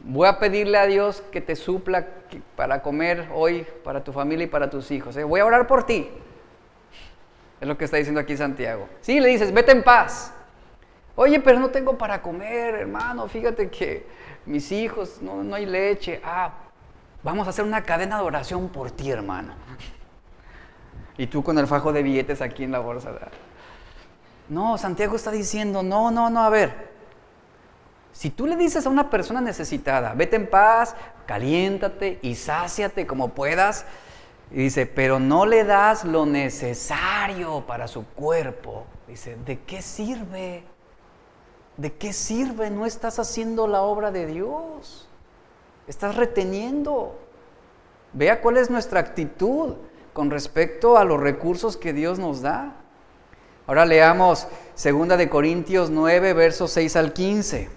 [0.00, 2.06] Voy a pedirle a Dios que te supla
[2.54, 5.16] para comer hoy para tu familia y para tus hijos.
[5.16, 5.24] ¿eh?
[5.24, 6.10] Voy a orar por ti.
[7.58, 8.86] Es lo que está diciendo aquí Santiago.
[9.00, 10.34] Sí, le dices, vete en paz.
[11.20, 13.28] Oye, pero no tengo para comer, hermano.
[13.28, 14.06] Fíjate que
[14.48, 16.20] mis hijos, no, no hay leche.
[16.24, 16.52] Ah,
[17.22, 19.52] vamos a hacer una cadena de oración por ti, hermano.
[21.16, 23.12] Y tú con el fajo de billetes aquí en la bolsa.
[24.48, 26.88] No, Santiago está diciendo, no, no, no, a ver.
[28.12, 30.96] Si tú le dices a una persona necesitada, vete en paz,
[31.26, 33.84] caliéntate y sáciate como puedas,
[34.50, 40.64] y dice, pero no le das lo necesario para su cuerpo, dice, ¿de qué sirve?
[41.78, 42.70] ¿De qué sirve?
[42.70, 45.08] No estás haciendo la obra de Dios.
[45.86, 47.16] Estás reteniendo.
[48.12, 49.74] Vea cuál es nuestra actitud
[50.12, 52.74] con respecto a los recursos que Dios nos da.
[53.68, 54.48] Ahora leamos
[54.82, 57.68] 2 de Corintios 9, versos 6 al 15.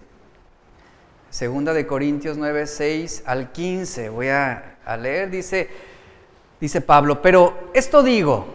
[1.29, 4.09] Segunda de Corintios 9, 6 al 15.
[4.09, 5.69] Voy a, a leer, dice,
[6.59, 8.47] dice Pablo, pero esto digo,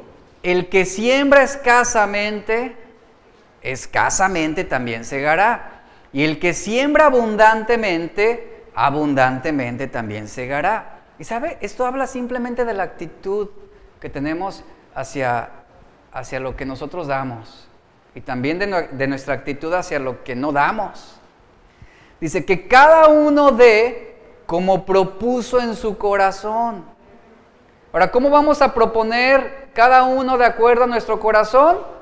[0.42, 2.85] el que siembra escasamente,
[3.72, 5.82] escasamente también segará.
[6.12, 11.00] Y el que siembra abundantemente, abundantemente también segará.
[11.18, 13.48] Y sabe, esto habla simplemente de la actitud
[14.00, 14.64] que tenemos
[14.94, 15.50] hacia,
[16.12, 17.68] hacia lo que nosotros damos
[18.14, 21.18] y también de, de nuestra actitud hacia lo que no damos.
[22.20, 26.84] Dice que cada uno dé como propuso en su corazón.
[27.92, 31.95] Ahora, ¿cómo vamos a proponer cada uno de acuerdo a nuestro corazón?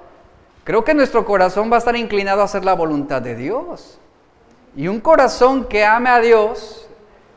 [0.65, 3.99] Creo que nuestro corazón va a estar inclinado a hacer la voluntad de Dios.
[4.75, 6.89] Y un corazón que ame a Dios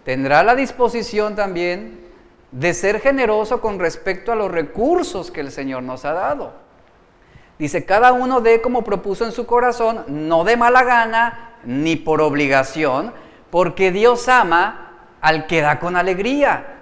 [0.06, 2.08] tendrá la disposición también
[2.52, 6.54] de ser generoso con respecto a los recursos que el Señor nos ha dado.
[7.60, 12.22] Dice, cada uno dé como propuso en su corazón, no de mala gana ni por
[12.22, 13.14] obligación,
[13.50, 16.78] porque Dios ama al que da con alegría.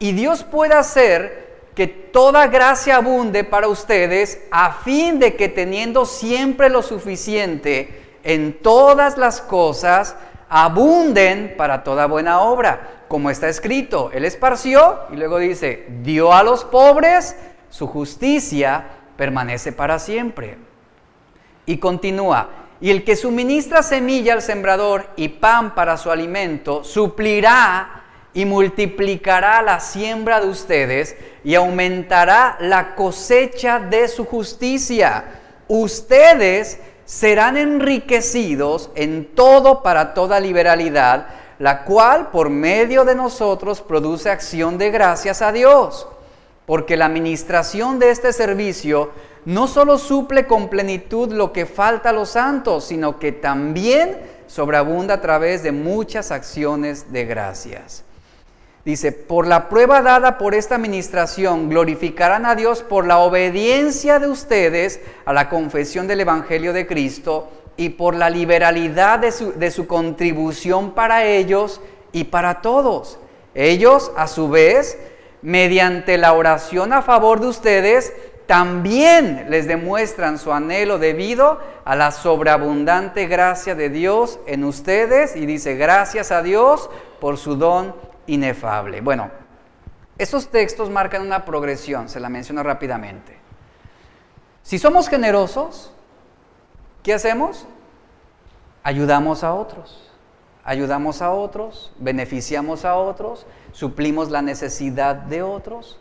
[0.00, 1.47] Y Dios puede hacer
[1.78, 8.58] que toda gracia abunde para ustedes a fin de que teniendo siempre lo suficiente en
[8.60, 10.16] todas las cosas,
[10.48, 13.04] abunden para toda buena obra.
[13.06, 17.36] Como está escrito, Él esparció y luego dice, dio a los pobres,
[17.70, 18.84] su justicia
[19.16, 20.58] permanece para siempre.
[21.64, 22.48] Y continúa,
[22.80, 27.97] y el que suministra semilla al sembrador y pan para su alimento, suplirá
[28.38, 35.24] y multiplicará la siembra de ustedes y aumentará la cosecha de su justicia.
[35.66, 41.26] Ustedes serán enriquecidos en todo para toda liberalidad,
[41.58, 46.06] la cual por medio de nosotros produce acción de gracias a Dios.
[46.64, 49.10] Porque la administración de este servicio
[49.46, 54.16] no solo suple con plenitud lo que falta a los santos, sino que también
[54.46, 58.04] sobreabunda a través de muchas acciones de gracias.
[58.84, 64.28] Dice, por la prueba dada por esta administración, glorificarán a Dios por la obediencia de
[64.28, 69.70] ustedes a la confesión del Evangelio de Cristo y por la liberalidad de su, de
[69.70, 71.80] su contribución para ellos
[72.12, 73.18] y para todos.
[73.54, 74.98] Ellos, a su vez,
[75.42, 78.12] mediante la oración a favor de ustedes,
[78.46, 85.44] también les demuestran su anhelo debido a la sobreabundante gracia de Dios en ustedes y
[85.44, 86.88] dice gracias a Dios
[87.20, 87.94] por su don
[88.28, 89.00] inefable.
[89.00, 89.30] Bueno,
[90.16, 93.36] estos textos marcan una progresión, se la menciono rápidamente.
[94.62, 95.92] Si somos generosos,
[97.02, 97.66] ¿qué hacemos?
[98.82, 100.10] Ayudamos a otros,
[100.64, 105.98] ayudamos a otros, beneficiamos a otros, suplimos la necesidad de otros.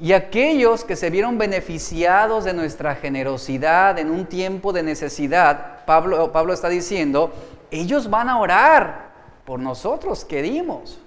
[0.00, 6.52] Y aquellos que se vieron beneficiados de nuestra generosidad en un tiempo de necesidad, Pablo,
[6.52, 7.32] está diciendo,
[7.70, 9.10] ellos van a orar
[9.44, 11.01] por nosotros que dimos.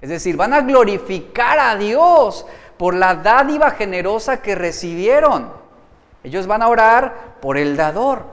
[0.00, 5.50] Es decir, van a glorificar a Dios por la dádiva generosa que recibieron.
[6.22, 8.24] Ellos van a orar por el dador.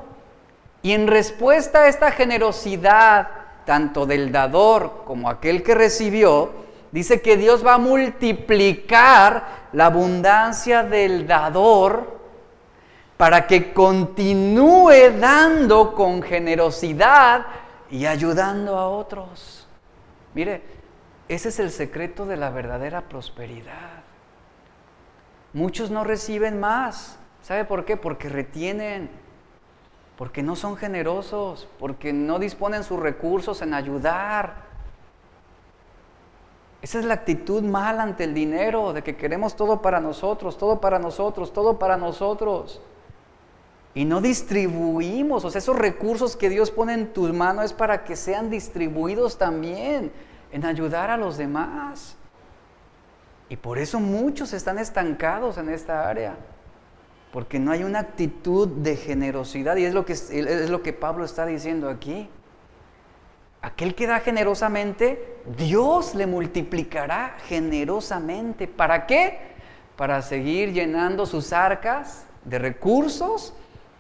[0.82, 3.28] Y en respuesta a esta generosidad,
[3.66, 6.52] tanto del dador como aquel que recibió,
[6.92, 12.20] dice que Dios va a multiplicar la abundancia del dador
[13.16, 17.46] para que continúe dando con generosidad
[17.90, 19.66] y ayudando a otros.
[20.34, 20.62] Mire,
[21.28, 24.04] ese es el secreto de la verdadera prosperidad.
[25.54, 27.18] Muchos no reciben más.
[27.42, 27.98] ¿Sabe por qué?
[27.98, 29.10] Porque retienen,
[30.18, 34.64] porque no son generosos, porque no disponen sus recursos en ayudar.
[36.82, 40.82] Esa es la actitud mala ante el dinero, de que queremos todo para nosotros, todo
[40.82, 42.82] para nosotros, todo para nosotros.
[43.94, 48.04] Y no distribuimos, o sea, esos recursos que Dios pone en tus manos es para
[48.04, 50.12] que sean distribuidos también
[50.54, 52.16] en ayudar a los demás.
[53.50, 56.36] Y por eso muchos están estancados en esta área,
[57.34, 61.26] porque no hay una actitud de generosidad, y es lo que, es lo que Pablo
[61.26, 62.30] está diciendo aquí.
[63.62, 68.68] Aquel que da generosamente, Dios le multiplicará generosamente.
[68.68, 69.40] ¿Para qué?
[69.96, 73.54] Para seguir llenando sus arcas de recursos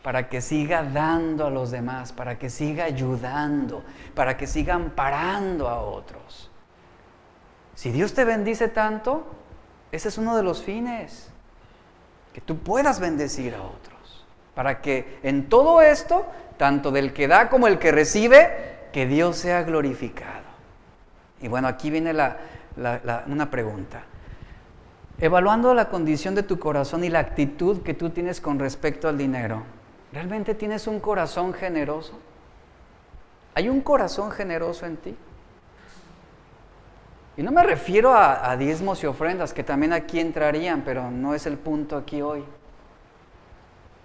[0.04, 3.84] para que siga dando a los demás, para que siga ayudando,
[4.14, 6.52] para que siga amparando a otros.
[7.74, 9.26] Si Dios te bendice tanto,
[9.92, 11.32] ese es uno de los fines,
[12.34, 16.26] que tú puedas bendecir a otros, para que en todo esto,
[16.58, 20.44] tanto del que da como el que recibe, que Dios sea glorificado.
[21.42, 22.14] Y bueno, aquí viene
[23.28, 24.04] una pregunta.
[25.20, 29.18] Evaluando la condición de tu corazón y la actitud que tú tienes con respecto al
[29.18, 29.64] dinero,
[30.14, 32.14] ¿Realmente tienes un corazón generoso?
[33.56, 35.16] ¿Hay un corazón generoso en ti?
[37.36, 41.48] Y no me refiero a, diezmos y ofrendas, que también aquí entrarían, pero no es
[41.48, 42.46] el punto aquí hoy.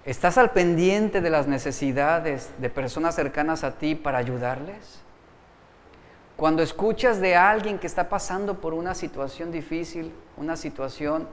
[0.07, 5.01] ¿Estás al pendiente de las necesidades de personas cercanas a ti para ayudarles?
[6.37, 11.29] Cuando escuchas de alguien que está pasando por una situación difícil, una situación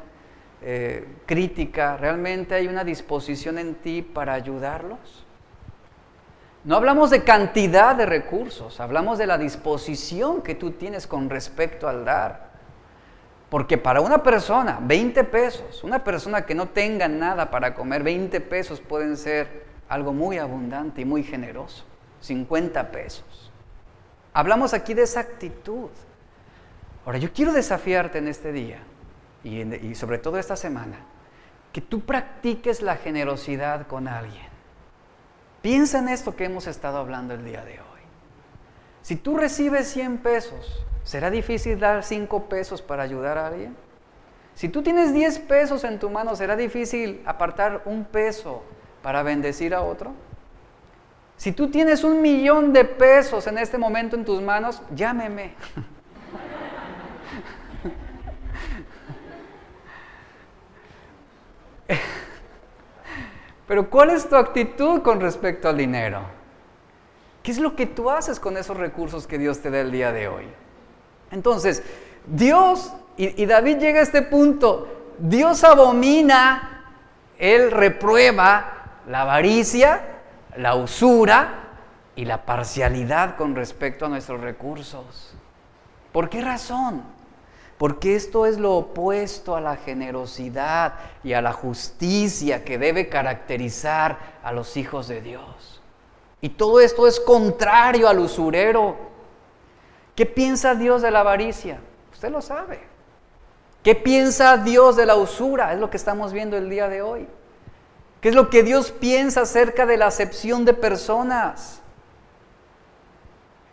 [0.62, 5.26] eh, crítica, ¿realmente hay una disposición en ti para ayudarlos?
[6.64, 11.88] No hablamos de cantidad de recursos, hablamos de la disposición que tú tienes con respecto
[11.88, 12.50] al dar.
[13.50, 18.42] Porque para una persona, 20 pesos, una persona que no tenga nada para comer, 20
[18.42, 21.86] pesos pueden ser algo muy abundante y muy generoso.
[22.22, 23.52] 50 pesos.
[24.34, 25.90] Hablamos aquí de esa actitud.
[27.06, 28.80] Ahora, yo quiero desafiarte en este día
[29.46, 30.98] y, sobre todo esta semana,
[31.72, 34.48] que tú practiques la generosidad con alguien.
[35.62, 38.02] Piensa en esto que hemos estado hablando el día de hoy.
[39.02, 43.76] Si tú recibes 100 pesos, ¿Será difícil dar cinco pesos para ayudar a alguien?
[44.56, 48.64] Si tú tienes 10 pesos en tu mano, ¿será difícil apartar un peso
[49.04, 50.14] para bendecir a otro?
[51.38, 55.54] Si tú tienes un millón de pesos en este momento en tus manos, llámeme.
[63.68, 66.22] Pero ¿cuál es tu actitud con respecto al dinero?
[67.42, 70.12] ¿Qué es lo que tú haces con esos recursos que Dios te da el día
[70.12, 70.46] de hoy?
[71.32, 71.84] Entonces,
[72.26, 74.88] Dios, y, David llega a este punto,
[75.20, 76.92] Dios abomina,
[77.38, 80.02] Él reprueba la avaricia,
[80.58, 81.66] la usura
[82.16, 85.36] y la parcialidad con respecto a nuestros recursos.
[86.12, 87.04] ¿Por qué razón?
[87.78, 94.18] Porque esto es lo opuesto a la generosidad y a la justicia que debe caracterizar
[94.44, 95.82] a los hijos de Dios.
[96.42, 98.96] Y todo esto es contrario al usurero,
[100.16, 101.80] ¿Qué piensa Dios de la avaricia?
[102.14, 102.80] Usted lo sabe.
[103.84, 105.74] ¿Qué piensa Dios de la usura?
[105.74, 107.28] Es lo que estamos viendo el día de hoy.
[108.22, 111.82] ¿Qué es lo que Dios piensa acerca de la acepción de personas?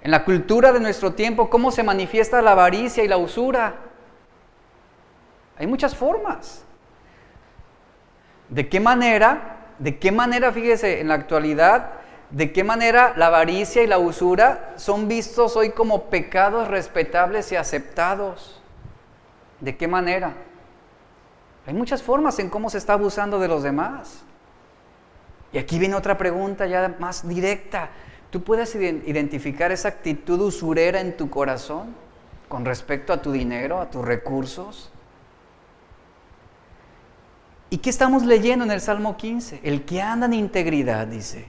[0.02, 3.76] En la cultura de nuestro tiempo, ¿cómo se manifiesta la avaricia y la usura?
[5.62, 6.62] Hay muchas formas.
[8.50, 9.60] ¿De qué manera?
[9.78, 12.02] ¿De qué manera, fíjese, en la actualidad
[12.32, 17.56] ¿De qué manera la avaricia y la usura son vistos hoy como pecados respetables y
[17.56, 18.62] aceptados?
[19.60, 20.32] ¿De qué manera?
[21.66, 24.22] Hay muchas formas en cómo se está abusando de los demás.
[25.52, 27.90] Y aquí viene otra pregunta ya más directa.
[28.30, 31.94] ¿Tú puedes identificar esa actitud usurera en tu corazón
[32.48, 34.91] con respecto a tu dinero, a tus recursos?
[37.72, 39.60] ¿Y qué estamos leyendo en el Salmo 15?
[39.62, 41.46] El que anda en integridad, dice,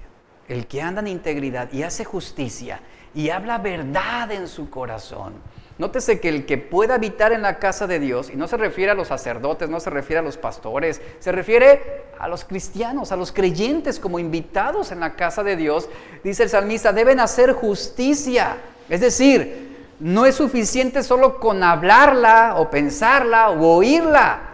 [0.47, 2.80] el que anda en integridad y hace justicia
[3.13, 5.34] y habla verdad en su corazón.
[5.78, 8.91] Nótese que el que pueda habitar en la casa de Dios, y no se refiere
[8.91, 13.17] a los sacerdotes, no se refiere a los pastores, se refiere a los cristianos, a
[13.17, 15.89] los creyentes como invitados en la casa de Dios,
[16.24, 18.55] dice el salmista, deben hacer justicia.
[18.88, 24.53] Es decir, no es suficiente solo con hablarla o pensarla o oírla,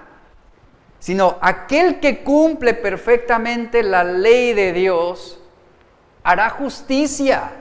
[1.00, 5.39] sino aquel que cumple perfectamente la ley de Dios,
[6.24, 7.52] hará justicia,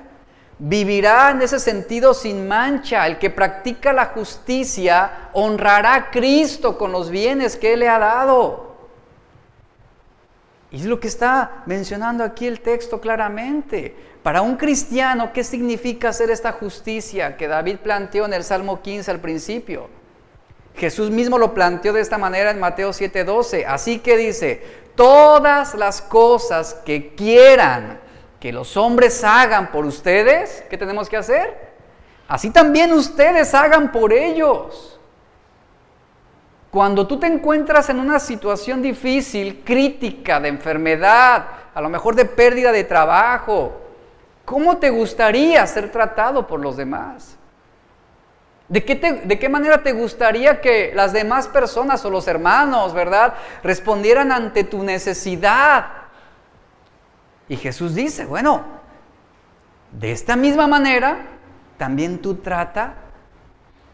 [0.58, 3.06] vivirá en ese sentido sin mancha.
[3.06, 7.98] El que practica la justicia honrará a Cristo con los bienes que Él le ha
[7.98, 8.68] dado.
[10.70, 13.96] Y es lo que está mencionando aquí el texto claramente.
[14.22, 19.10] Para un cristiano, ¿qué significa hacer esta justicia que David planteó en el Salmo 15
[19.10, 19.88] al principio?
[20.78, 23.66] Jesús mismo lo planteó de esta manera en Mateo 7:12.
[23.66, 24.62] Así que dice,
[24.94, 28.00] todas las cosas que quieran
[28.40, 31.68] que los hombres hagan por ustedes, ¿qué tenemos que hacer?
[32.28, 34.98] Así también ustedes hagan por ellos.
[36.70, 42.26] Cuando tú te encuentras en una situación difícil, crítica, de enfermedad, a lo mejor de
[42.26, 43.80] pérdida de trabajo,
[44.44, 47.37] ¿cómo te gustaría ser tratado por los demás?
[48.68, 53.34] ¿De qué, ¿De qué, manera te gustaría que las demás personas o los hermanos, verdad,
[53.62, 55.86] respondieran ante tu necesidad?
[57.48, 58.62] Y Jesús dice, bueno,
[59.92, 61.26] de esta misma manera,
[61.78, 62.94] también tú trata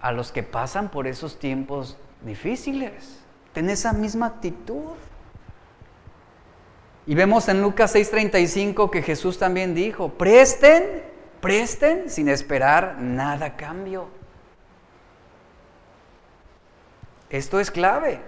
[0.00, 3.20] a los que pasan por esos tiempos difíciles.
[3.52, 4.94] Ten esa misma actitud.
[7.06, 11.04] Y vemos en Lucas 6:35 que Jesús también dijo, presten,
[11.40, 14.23] presten sin esperar nada a cambio.
[17.34, 18.20] Esto es clave.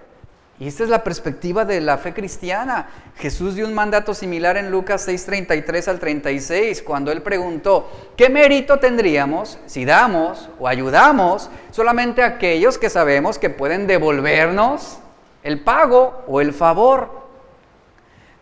[0.59, 2.89] Y esta es la perspectiva de la fe cristiana.
[3.19, 8.81] Jesús dio un mandato similar en Lucas 6:33 al 36, cuando él preguntó, ¿qué mérito
[8.81, 14.99] tendríamos si damos o ayudamos solamente a aquellos que sabemos que pueden devolvernos
[15.45, 17.29] el pago o el favor?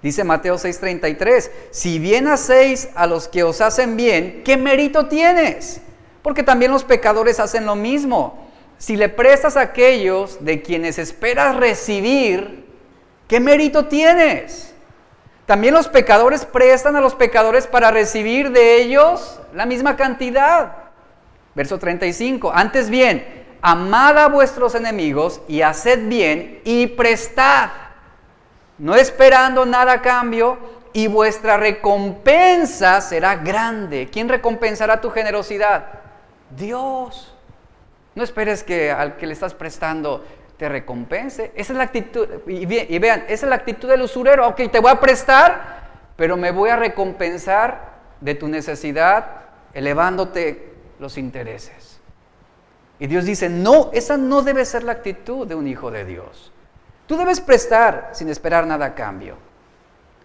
[0.01, 5.83] Dice Mateo 6:33, si bien hacéis a los que os hacen bien, ¿qué mérito tienes?
[6.23, 8.43] Porque también los pecadores hacen lo mismo.
[8.85, 12.66] Si le prestas a aquellos de quienes esperas recibir,
[13.26, 14.74] ¿qué mérito tienes?
[15.47, 20.76] También los pecadores prestan a los pecadores para recibir de ellos la misma cantidad.
[21.55, 27.70] Verso 35, antes bien, amad a vuestros enemigos y haced bien y prestad
[28.76, 30.59] no esperando nada a cambio,
[30.93, 34.11] y vuestra recompensa será grande.
[34.12, 35.87] ¿Quién recompensará tu generosidad?
[36.55, 37.34] Dios.
[38.15, 40.25] No esperes que al que le estás prestando
[40.57, 41.53] te recompense.
[41.55, 42.67] Esa es la actitud, y,
[42.99, 44.47] vean, esa es la actitud del usurero.
[44.49, 45.83] Ok, te voy a prestar,
[46.17, 49.27] pero me voy a recompensar de tu necesidad
[49.75, 52.01] elevándote los intereses.
[52.99, 56.53] Y Dios dice, no, esa no debe ser la actitud de un hijo de Dios.
[57.07, 59.37] Tú debes prestar sin esperar nada a cambio,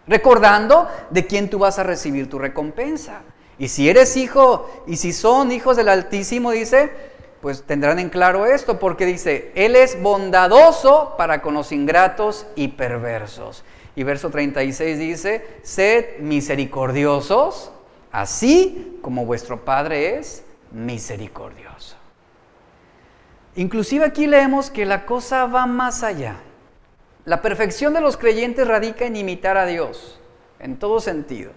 [0.07, 3.21] recordando de quién tú vas a recibir tu recompensa.
[3.57, 6.91] Y si eres hijo, y si son hijos del Altísimo, dice,
[7.41, 12.69] pues tendrán en claro esto, porque dice, Él es bondadoso para con los ingratos y
[12.69, 13.63] perversos.
[13.95, 17.71] Y verso 36 dice, sed misericordiosos,
[18.11, 21.95] así como vuestro Padre es misericordioso.
[23.55, 26.37] Inclusive aquí leemos que la cosa va más allá.
[27.25, 30.19] La perfección de los creyentes radica en imitar a Dios,
[30.59, 31.51] en todo sentido.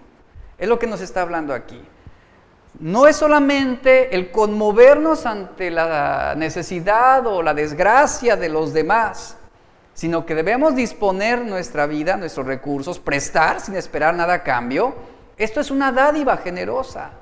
[0.58, 1.80] Es lo que nos está hablando aquí.
[2.82, 9.36] No es solamente el conmovernos ante la necesidad o la desgracia de los demás,
[9.94, 14.96] sino que debemos disponer nuestra vida, nuestros recursos, prestar sin esperar nada a cambio.
[15.36, 17.12] Esto es una dádiva generosa.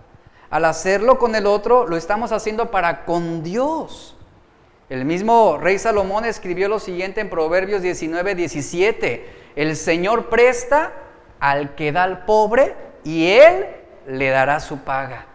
[0.49, 4.17] Al hacerlo con el otro, lo estamos haciendo para con Dios.
[4.89, 9.29] El mismo rey Salomón escribió lo siguiente en Proverbios 19, 17.
[9.57, 10.95] El Señor presta
[11.39, 13.67] al que da al pobre y Él
[14.07, 15.27] le dará su paga.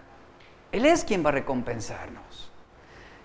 [0.75, 2.51] Él es quien va a recompensarnos.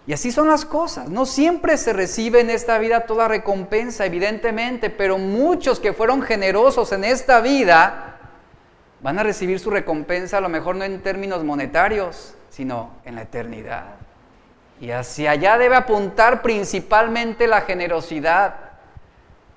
[0.06, 1.08] Y así son las cosas.
[1.08, 6.92] No siempre se recibe en esta vida toda recompensa, evidentemente, pero muchos que fueron generosos
[6.92, 8.18] en esta vida
[9.00, 13.22] van a recibir su recompensa, a lo mejor no en términos monetarios, sino en la
[13.22, 13.96] eternidad.
[14.80, 18.54] Y hacia allá debe apuntar principalmente la generosidad.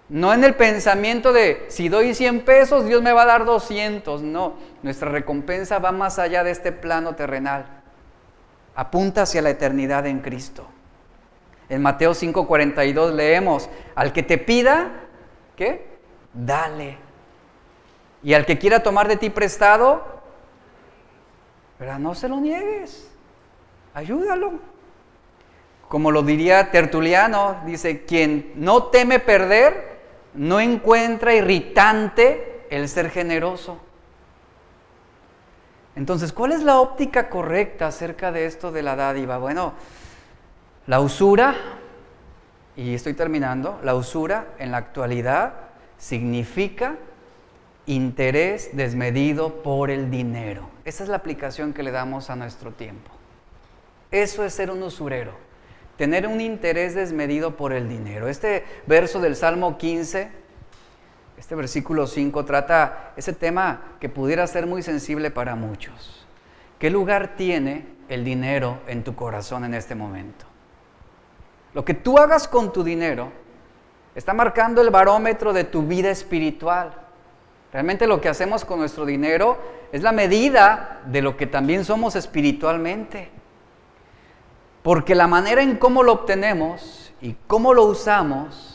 [0.09, 4.23] No en el pensamiento de si doy 100 pesos, Dios me va a dar 200.
[4.23, 7.82] No, nuestra recompensa va más allá de este plano terrenal.
[8.75, 10.67] Apunta hacia la eternidad en Cristo.
[11.69, 14.91] En Mateo 5:42 leemos, al que te pida,
[15.55, 15.87] ¿qué?
[16.33, 16.97] Dale.
[18.23, 20.03] Y al que quiera tomar de ti prestado,
[21.77, 23.11] pero no se lo niegues.
[23.93, 24.53] Ayúdalo.
[25.87, 29.99] Como lo diría Tertuliano, dice, quien no teme perder,
[30.33, 33.79] no encuentra irritante el ser generoso.
[35.95, 39.37] Entonces, ¿cuál es la óptica correcta acerca de esto de la dádiva?
[39.37, 39.73] Bueno,
[40.87, 41.55] la usura,
[42.75, 45.53] y estoy terminando, la usura en la actualidad
[45.97, 46.95] significa
[47.85, 50.69] interés desmedido por el dinero.
[50.85, 53.11] Esa es la aplicación que le damos a nuestro tiempo.
[54.09, 55.43] Eso es ser un usurero
[55.97, 58.27] tener un interés desmedido por el dinero.
[58.27, 60.29] Este verso del Salmo 15,
[61.37, 66.25] este versículo 5 trata ese tema que pudiera ser muy sensible para muchos.
[66.79, 70.45] ¿Qué lugar tiene el dinero en tu corazón en este momento?
[71.73, 73.31] Lo que tú hagas con tu dinero
[74.15, 76.93] está marcando el barómetro de tu vida espiritual.
[77.71, 79.57] Realmente lo que hacemos con nuestro dinero
[79.91, 83.29] es la medida de lo que también somos espiritualmente.
[84.83, 88.72] Porque la manera en cómo lo obtenemos y cómo lo usamos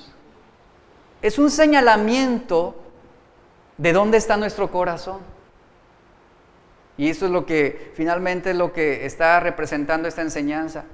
[1.23, 2.75] es un señalamiento
[3.77, 5.21] de dónde está nuestro corazón.
[6.97, 10.85] Y eso es lo que finalmente es lo que está representando esta enseñanza.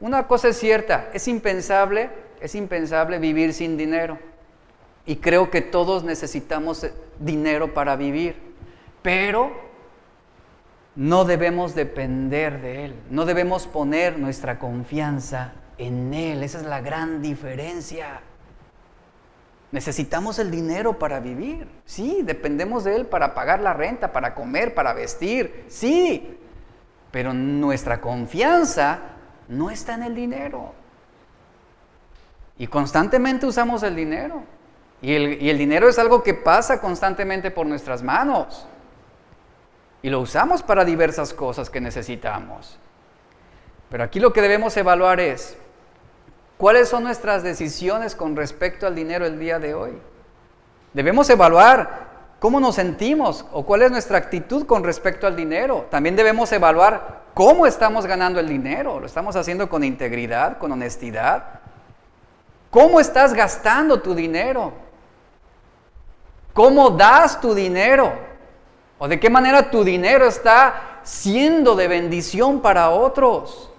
[0.00, 4.18] Una cosa es cierta, es impensable, es impensable vivir sin dinero.
[5.04, 6.86] Y creo que todos necesitamos
[7.18, 8.36] dinero para vivir.
[9.02, 9.52] Pero
[10.96, 16.42] no debemos depender de Él, no debemos poner nuestra confianza en Él.
[16.42, 18.22] Esa es la gran diferencia.
[19.74, 24.72] Necesitamos el dinero para vivir, sí, dependemos de Él para pagar la renta, para comer,
[24.72, 26.38] para vestir, sí,
[27.10, 29.00] pero nuestra confianza
[29.48, 30.72] no está en el dinero.
[32.56, 34.44] Y constantemente usamos el dinero.
[35.02, 38.68] Y el, y el dinero es algo que pasa constantemente por nuestras manos
[40.02, 42.78] y lo usamos para diversas cosas que necesitamos.
[43.90, 45.58] Pero aquí lo que debemos evaluar es,
[46.64, 49.92] ¿cuáles son nuestras decisiones con respecto al dinero el día de hoy?
[50.94, 52.08] Debemos evaluar
[52.40, 55.88] cómo nos sentimos o cuál es nuestra actitud con respecto al dinero.
[55.90, 58.98] También debemos evaluar cómo estamos ganando el dinero.
[58.98, 61.60] ¿Lo estamos haciendo con integridad, con honestidad?
[62.70, 64.72] ¿Cómo estás gastando tu dinero?
[66.54, 68.10] ¿Cómo das tu dinero?
[68.98, 73.70] ¿O de qué manera tu dinero está siendo de bendición para otros?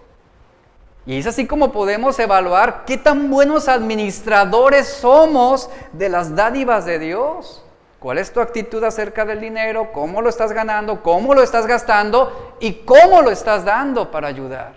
[1.06, 6.98] Y es así como podemos evaluar qué tan buenos administradores somos de las dádivas de
[6.98, 7.64] Dios.
[8.00, 9.92] ¿Cuál es tu actitud acerca del dinero?
[9.92, 11.04] ¿Cómo lo estás ganando?
[11.04, 12.56] ¿Cómo lo estás gastando?
[12.60, 14.74] ¿Y cómo lo estás dando para ayudar?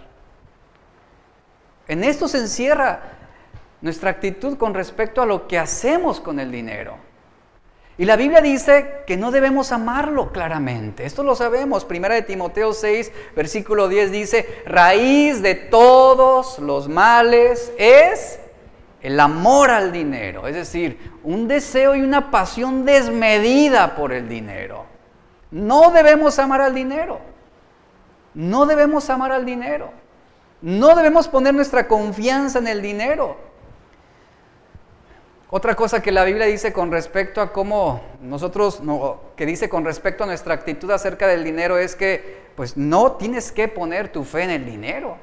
[1.87, 3.01] En esto se encierra
[3.81, 7.08] nuestra actitud con respecto a lo que hacemos con el dinero.
[7.99, 11.05] Y la Biblia dice que no debemos amarlo claramente.
[11.05, 11.85] Esto lo sabemos.
[11.85, 18.39] Primera de Timoteo 6, versículo 10 dice, raíz de todos los males es
[19.03, 20.47] el amor al dinero.
[20.47, 24.87] Es decir, un deseo y una pasión desmedida por el dinero.
[25.51, 27.19] No debemos amar al dinero.
[28.33, 29.91] No debemos amar al dinero.
[30.63, 33.48] No debemos poner nuestra confianza en el dinero.
[35.51, 39.83] Otra cosa que la Biblia dice con respecto a cómo nosotros, no, que dice con
[39.83, 44.25] respecto a nuestra actitud acerca del dinero es que pues no tienes que poner tu
[44.25, 45.17] fe en el dinero.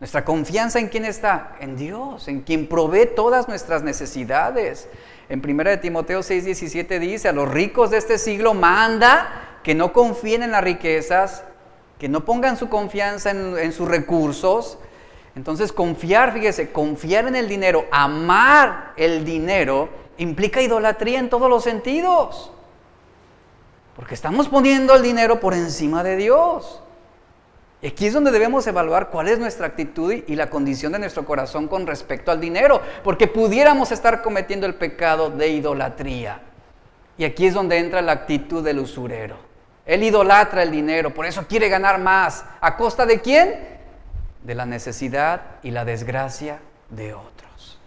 [0.00, 1.56] Nuestra confianza en quién está?
[1.60, 4.88] En Dios, en quien provee todas nuestras necesidades.
[5.28, 10.42] En 1 Timoteo 6:17 dice, a los ricos de este siglo manda que no confíen
[10.42, 11.44] en las riquezas,
[12.00, 14.78] que no pongan su confianza en sus recursos,
[15.36, 21.62] entonces confiar, fíjese, confiar en el dinero, amar el dinero, implica idolatría en todos los
[21.62, 22.50] sentidos.
[23.94, 26.80] Porque estamos poniendo el dinero por encima de Dios.
[27.82, 31.26] Y aquí es donde debemos evaluar cuál es nuestra actitud y la condición de nuestro
[31.26, 36.40] corazón con respecto al dinero, porque pudiéramos estar cometiendo el pecado de idolatría.
[37.18, 39.36] Y aquí es donde entra la actitud del usurero.
[39.84, 42.42] Él idolatra el dinero, por eso quiere ganar más.
[42.58, 43.75] ¿A costa de quién?
[44.46, 47.80] De la necesidad y la desgracia de otros.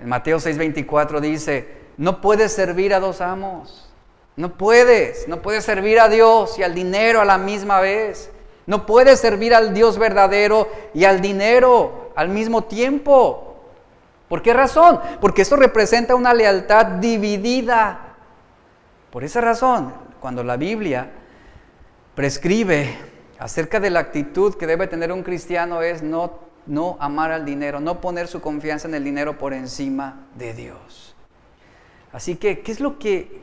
[0.00, 3.88] En Mateo 6:24 dice, no puedes servir a dos amos.
[4.34, 8.30] No puedes, no puedes servir a Dios y al dinero a la misma vez.
[8.66, 13.60] No puedes servir al Dios verdadero y al dinero al mismo tiempo.
[14.28, 15.00] ¿Por qué razón?
[15.20, 18.16] Porque esto representa una lealtad dividida.
[19.10, 21.10] Por esa razón, cuando la Biblia
[22.14, 23.11] prescribe
[23.42, 27.80] acerca de la actitud que debe tener un cristiano es no, no amar al dinero,
[27.80, 31.16] no poner su confianza en el dinero por encima de Dios.
[32.12, 33.42] Así que, ¿qué es lo que,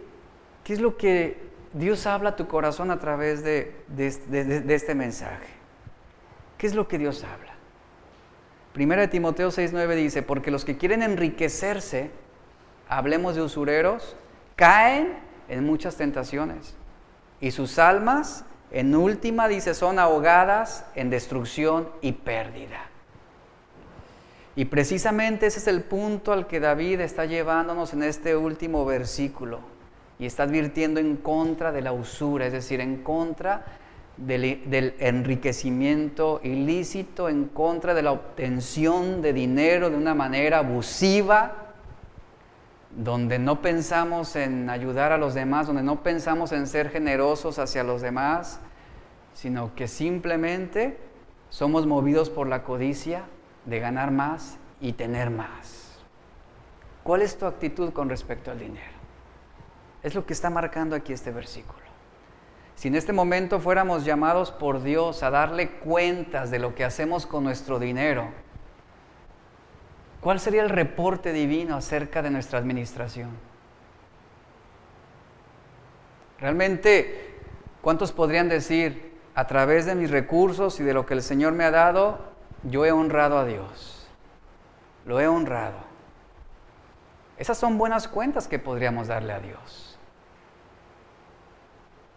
[0.63, 5.49] qué es lo que Dios habla a tu corazón a través de, de, este mensaje?
[6.57, 7.51] ¿Qué es lo que Dios habla?
[8.71, 12.09] Primera de Timoteo 6:9 dice, porque los que quieren enriquecerse,
[12.87, 14.15] hablemos de usureros,
[14.55, 15.19] caen
[15.49, 16.75] en muchas tentaciones
[17.41, 22.85] y sus almas en última dice, son ahogadas en destrucción y pérdida.
[24.55, 29.59] Y precisamente ese es el punto al que David está llevándonos en este último versículo.
[30.19, 33.65] Y está advirtiendo en contra de la usura, es decir, en contra
[34.17, 41.68] del, del, enriquecimiento ilícito, en contra de la obtención de dinero de una manera abusiva,
[42.95, 47.83] donde no pensamos en ayudar a los demás, donde no pensamos en ser generosos hacia
[47.83, 48.59] los demás,
[49.33, 50.97] sino que simplemente
[51.49, 53.23] somos movidos por la codicia
[53.65, 55.99] de ganar más y tener más.
[57.03, 58.99] ¿Cuál es tu actitud con respecto al dinero?
[60.03, 61.79] Es lo que está marcando aquí este versículo.
[62.75, 67.25] Si en este momento fuéramos llamados por Dios a darle cuentas de lo que hacemos
[67.25, 68.29] con nuestro dinero,
[70.21, 73.29] ¿Cuál sería el reporte divino acerca de nuestra administración?
[76.39, 77.39] Realmente,
[77.81, 81.63] ¿cuántos podrían decir, a través de mis recursos y de lo que el Señor me
[81.63, 82.19] ha dado,
[82.63, 84.09] yo he honrado a Dios?
[85.05, 85.77] Lo he honrado.
[87.37, 89.97] Esas son buenas cuentas que podríamos darle a Dios.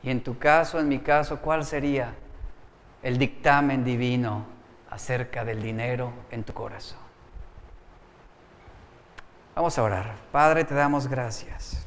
[0.02, 2.14] Y en tu caso, en mi caso, ¿cuál sería
[3.04, 4.46] el dictamen divino
[4.90, 7.01] acerca del dinero en tu corazón?
[9.54, 10.16] Vamos a orar.
[10.32, 11.86] Padre, te damos gracias.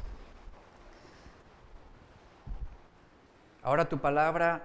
[3.60, 4.64] Ahora tu palabra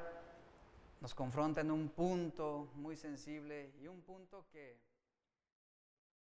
[0.99, 4.90] nos confronta en un punto muy sensible y un punto que...